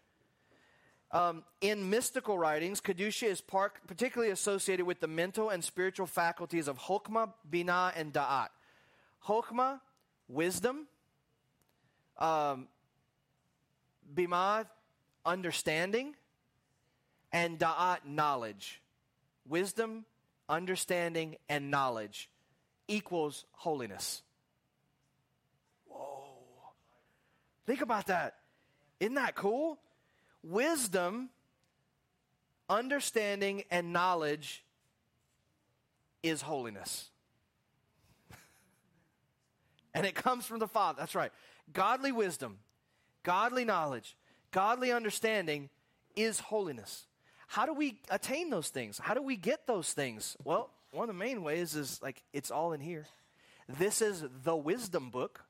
[1.12, 6.68] Um, in mystical writings, kedusha is par- particularly associated with the mental and spiritual faculties
[6.68, 8.50] of chokmah, binah, and da'at.
[9.26, 9.80] Chokmah,
[10.28, 10.88] wisdom.
[12.18, 12.68] Um,
[14.14, 14.68] binah,
[15.26, 16.16] understanding
[17.32, 18.82] and da'at, knowledge.
[19.48, 20.06] Wisdom,
[20.48, 22.30] understanding, and knowledge
[22.88, 24.22] equals holiness.
[27.70, 28.38] Think about that.
[29.00, 29.78] Isn't that cool?
[30.42, 31.30] Wisdom,
[32.68, 34.64] understanding, and knowledge
[36.24, 37.10] is holiness.
[39.94, 40.96] and it comes from the Father.
[40.98, 41.32] That's right.
[41.72, 42.58] Godly wisdom,
[43.22, 44.18] godly knowledge,
[44.50, 45.70] godly understanding
[46.16, 47.06] is holiness.
[47.46, 48.98] How do we attain those things?
[48.98, 50.36] How do we get those things?
[50.44, 53.06] Well, one of the main ways is like it's all in here.
[53.68, 55.44] This is the wisdom book.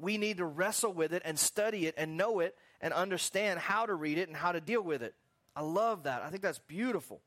[0.00, 3.86] We need to wrestle with it and study it and know it and understand how
[3.86, 5.14] to read it and how to deal with it.
[5.54, 6.22] I love that.
[6.22, 7.20] I think that's beautiful.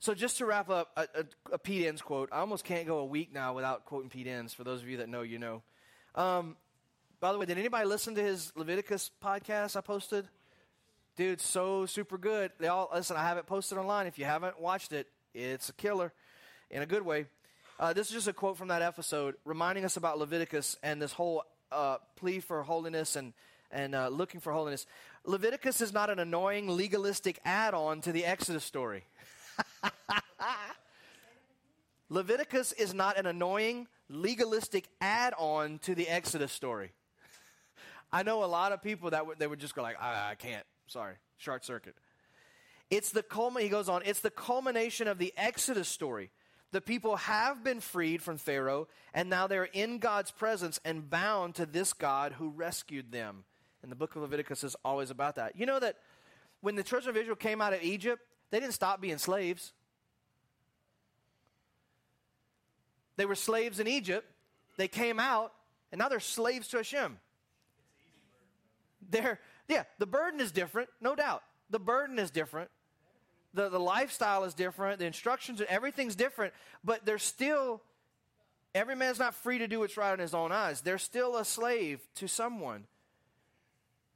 [0.00, 2.28] So, just to wrap up, a, a, a Pete Enns quote.
[2.32, 4.52] I almost can't go a week now without quoting Pete Enns.
[4.52, 5.62] For those of you that know, you know.
[6.14, 6.56] Um,
[7.20, 10.28] by the way, did anybody listen to his Leviticus podcast I posted?
[11.16, 12.50] Dude, so super good.
[12.58, 13.16] They all listen.
[13.16, 14.06] I have it posted online.
[14.06, 16.12] If you haven't watched it, it's a killer,
[16.70, 17.26] in a good way.
[17.78, 21.12] Uh, this is just a quote from that episode, reminding us about Leviticus and this
[21.12, 23.32] whole uh, plea for holiness and
[23.72, 24.86] and uh, looking for holiness.
[25.24, 29.02] Leviticus is not an annoying legalistic add-on to the Exodus story.
[32.08, 36.92] Leviticus is not an annoying legalistic add-on to the Exodus story.
[38.12, 40.34] I know a lot of people that would they would just go like, I, I
[40.36, 40.64] can't.
[40.86, 41.96] Sorry, short circuit.
[42.90, 46.30] It's the culmin- he goes on, it's the culmination of the Exodus story.
[46.74, 51.54] The people have been freed from Pharaoh, and now they're in God's presence and bound
[51.54, 53.44] to this God who rescued them.
[53.84, 55.54] And the book of Leviticus is always about that.
[55.54, 55.98] You know that
[56.62, 58.20] when the children of Israel came out of Egypt,
[58.50, 59.72] they didn't stop being slaves.
[63.18, 64.26] They were slaves in Egypt.
[64.76, 65.52] They came out,
[65.92, 67.18] and now they're slaves to Hashem.
[69.10, 71.44] They're, yeah, the burden is different, no doubt.
[71.70, 72.68] The burden is different.
[73.54, 74.98] The, the lifestyle is different.
[74.98, 76.52] The instructions, everything's different.
[76.82, 77.80] But they're still,
[78.74, 80.80] every man's not free to do what's right in his own eyes.
[80.80, 82.84] They're still a slave to someone.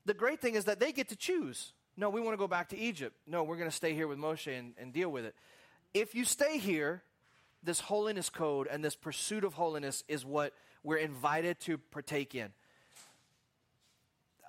[0.05, 1.73] The great thing is that they get to choose.
[1.97, 3.17] No, we want to go back to Egypt.
[3.27, 5.35] No, we're going to stay here with Moshe and, and deal with it.
[5.95, 7.03] If you stay here,
[7.63, 12.51] this holiness code and this pursuit of holiness is what we're invited to partake in.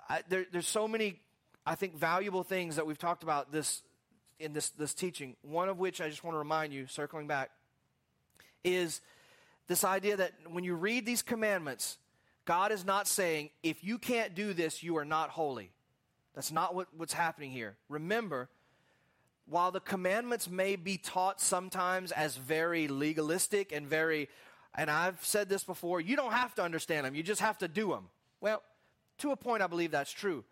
[0.08, 1.20] I, there, there's so many,
[1.66, 3.82] I think, valuable things that we've talked about this
[4.40, 5.36] in this, this teaching.
[5.42, 7.50] One of which I just want to remind you, circling back,
[8.64, 9.00] is
[9.68, 11.98] this idea that when you read these commandments,
[12.44, 15.70] God is not saying, if you can't do this, you are not holy.
[16.34, 17.76] That's not what, what's happening here.
[17.88, 18.48] Remember,
[19.46, 24.28] while the commandments may be taught sometimes as very legalistic and very,
[24.74, 27.68] and I've said this before, you don't have to understand them, you just have to
[27.68, 28.08] do them.
[28.40, 28.62] Well,
[29.18, 30.44] to a point, I believe that's true.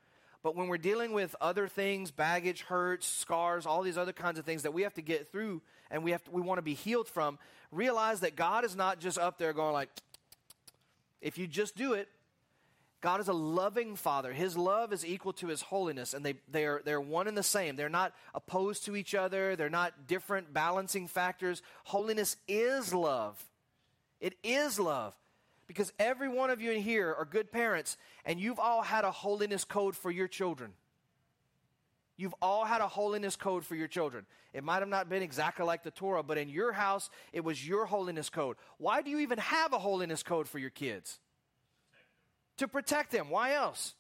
[0.43, 4.45] But when we're dealing with other things, baggage, hurts, scars, all these other kinds of
[4.45, 6.74] things that we have to get through and we, have to, we want to be
[6.74, 7.39] healed from,
[7.72, 9.91] realize that God is not just up there going like,
[11.20, 12.09] if you just do it,
[13.01, 14.32] God is a loving Father.
[14.32, 17.43] His love is equal to His holiness, and they, they are, they're one and the
[17.45, 17.76] same.
[17.76, 21.62] They're not opposed to each other, they're not different balancing factors.
[21.84, 23.45] Holiness is love.
[24.20, 25.14] It is love
[25.69, 29.12] because every one of you in here are good parents, and you've all had a
[29.12, 30.73] holiness code for your children.
[32.16, 34.27] You've all had a holiness code for your children.
[34.53, 37.66] It might have not been exactly like the Torah, but in your house, it was
[37.66, 38.57] your holiness code.
[38.79, 41.21] Why do you even have a holiness code for your kids?
[42.57, 43.31] To protect them.
[43.31, 43.95] Why else?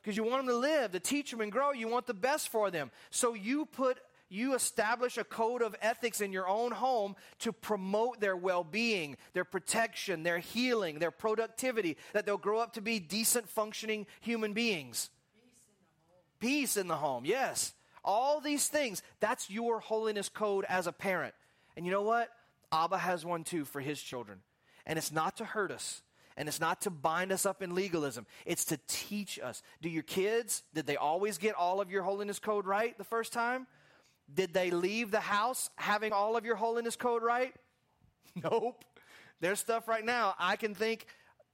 [0.00, 1.72] Because you want them to live, to teach them and grow.
[1.72, 2.90] You want the best for them.
[3.10, 3.98] So you put
[4.30, 9.16] you establish a code of ethics in your own home to promote their well being,
[9.32, 14.52] their protection, their healing, their productivity, that they'll grow up to be decent, functioning human
[14.52, 15.10] beings.
[16.38, 17.74] Peace in the home, yes.
[18.02, 21.34] All these things, that's your holiness code as a parent.
[21.76, 22.30] And you know what?
[22.72, 24.38] Abba has one too for his children.
[24.86, 26.02] And it's not to hurt us.
[26.36, 28.26] And it's not to bind us up in legalism.
[28.46, 29.62] It's to teach us.
[29.82, 33.32] Do your kids, did they always get all of your holiness code right the first
[33.32, 33.66] time?
[34.32, 37.54] Did they leave the house having all of your holiness code right?
[38.42, 38.84] Nope.
[39.40, 41.06] There's stuff right now I can think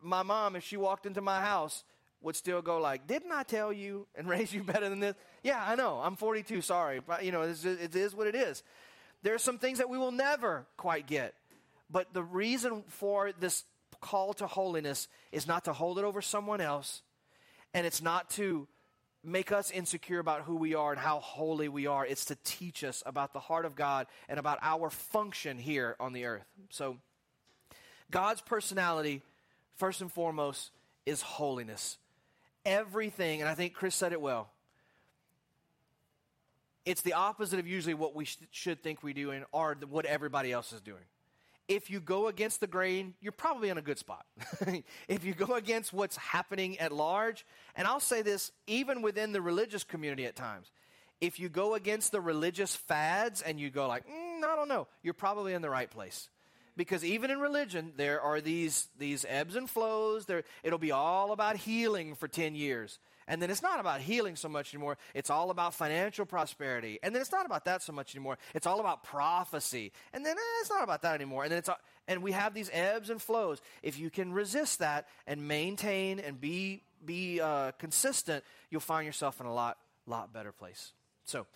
[0.03, 1.85] my mom, if she walked into my house,
[2.21, 5.63] would still go like, "Didn't I tell you and raise you better than this?" Yeah,
[5.67, 6.01] I know.
[6.03, 6.61] I'm 42.
[6.61, 8.63] Sorry, but you know, it is what it is.
[9.23, 11.35] There are some things that we will never quite get,
[11.91, 13.65] but the reason for this
[14.01, 17.03] call to holiness is not to hold it over someone else,
[17.73, 18.69] and it's not to
[19.27, 22.07] make us insecure about who we are and how holy we are.
[22.07, 26.13] It's to teach us about the heart of God and about our function here on
[26.13, 26.47] the earth.
[26.71, 26.99] So,
[28.11, 29.23] God's personality,
[29.75, 30.71] first and foremost,
[31.05, 31.99] is holiness.
[32.65, 34.51] Everything, and I think Chris said it well,
[36.85, 40.07] it's the opposite of usually what we sh- should think we do and the, what
[40.07, 41.03] everybody else is doing.
[41.69, 44.25] If you go against the grain, you're probably in a good spot.
[45.09, 47.45] if you go against what's happening at large,
[47.75, 50.71] and I'll say this even within the religious community at times,
[51.21, 54.87] if you go against the religious fads and you go like, mm, I don't know,
[55.03, 56.29] you're probably in the right place.
[56.77, 60.27] Because even in religion there are these these ebbs and flows.
[60.27, 62.99] There it'll be all about healing for 10 years
[63.29, 67.15] and then it's not about healing so much anymore it's all about financial prosperity and
[67.15, 70.61] then it's not about that so much anymore it's all about prophecy and then eh,
[70.61, 73.21] it's not about that anymore and then it's all, and we have these ebbs and
[73.21, 79.07] flows if you can resist that and maintain and be be uh, consistent you'll find
[79.07, 80.93] yourself in a lot lot better place
[81.25, 81.47] so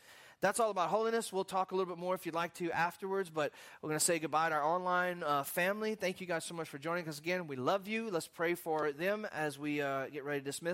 [0.41, 1.33] that's all about holiness.
[1.33, 3.53] We'll talk a little bit more if you'd like to afterwards, but
[3.83, 5.95] we're going to say goodbye to our online uh, family.
[5.97, 7.47] Thank you guys so much for joining us again.
[7.47, 8.11] We love you.
[8.11, 10.68] Let's pray for them as we uh, get ready to dismiss.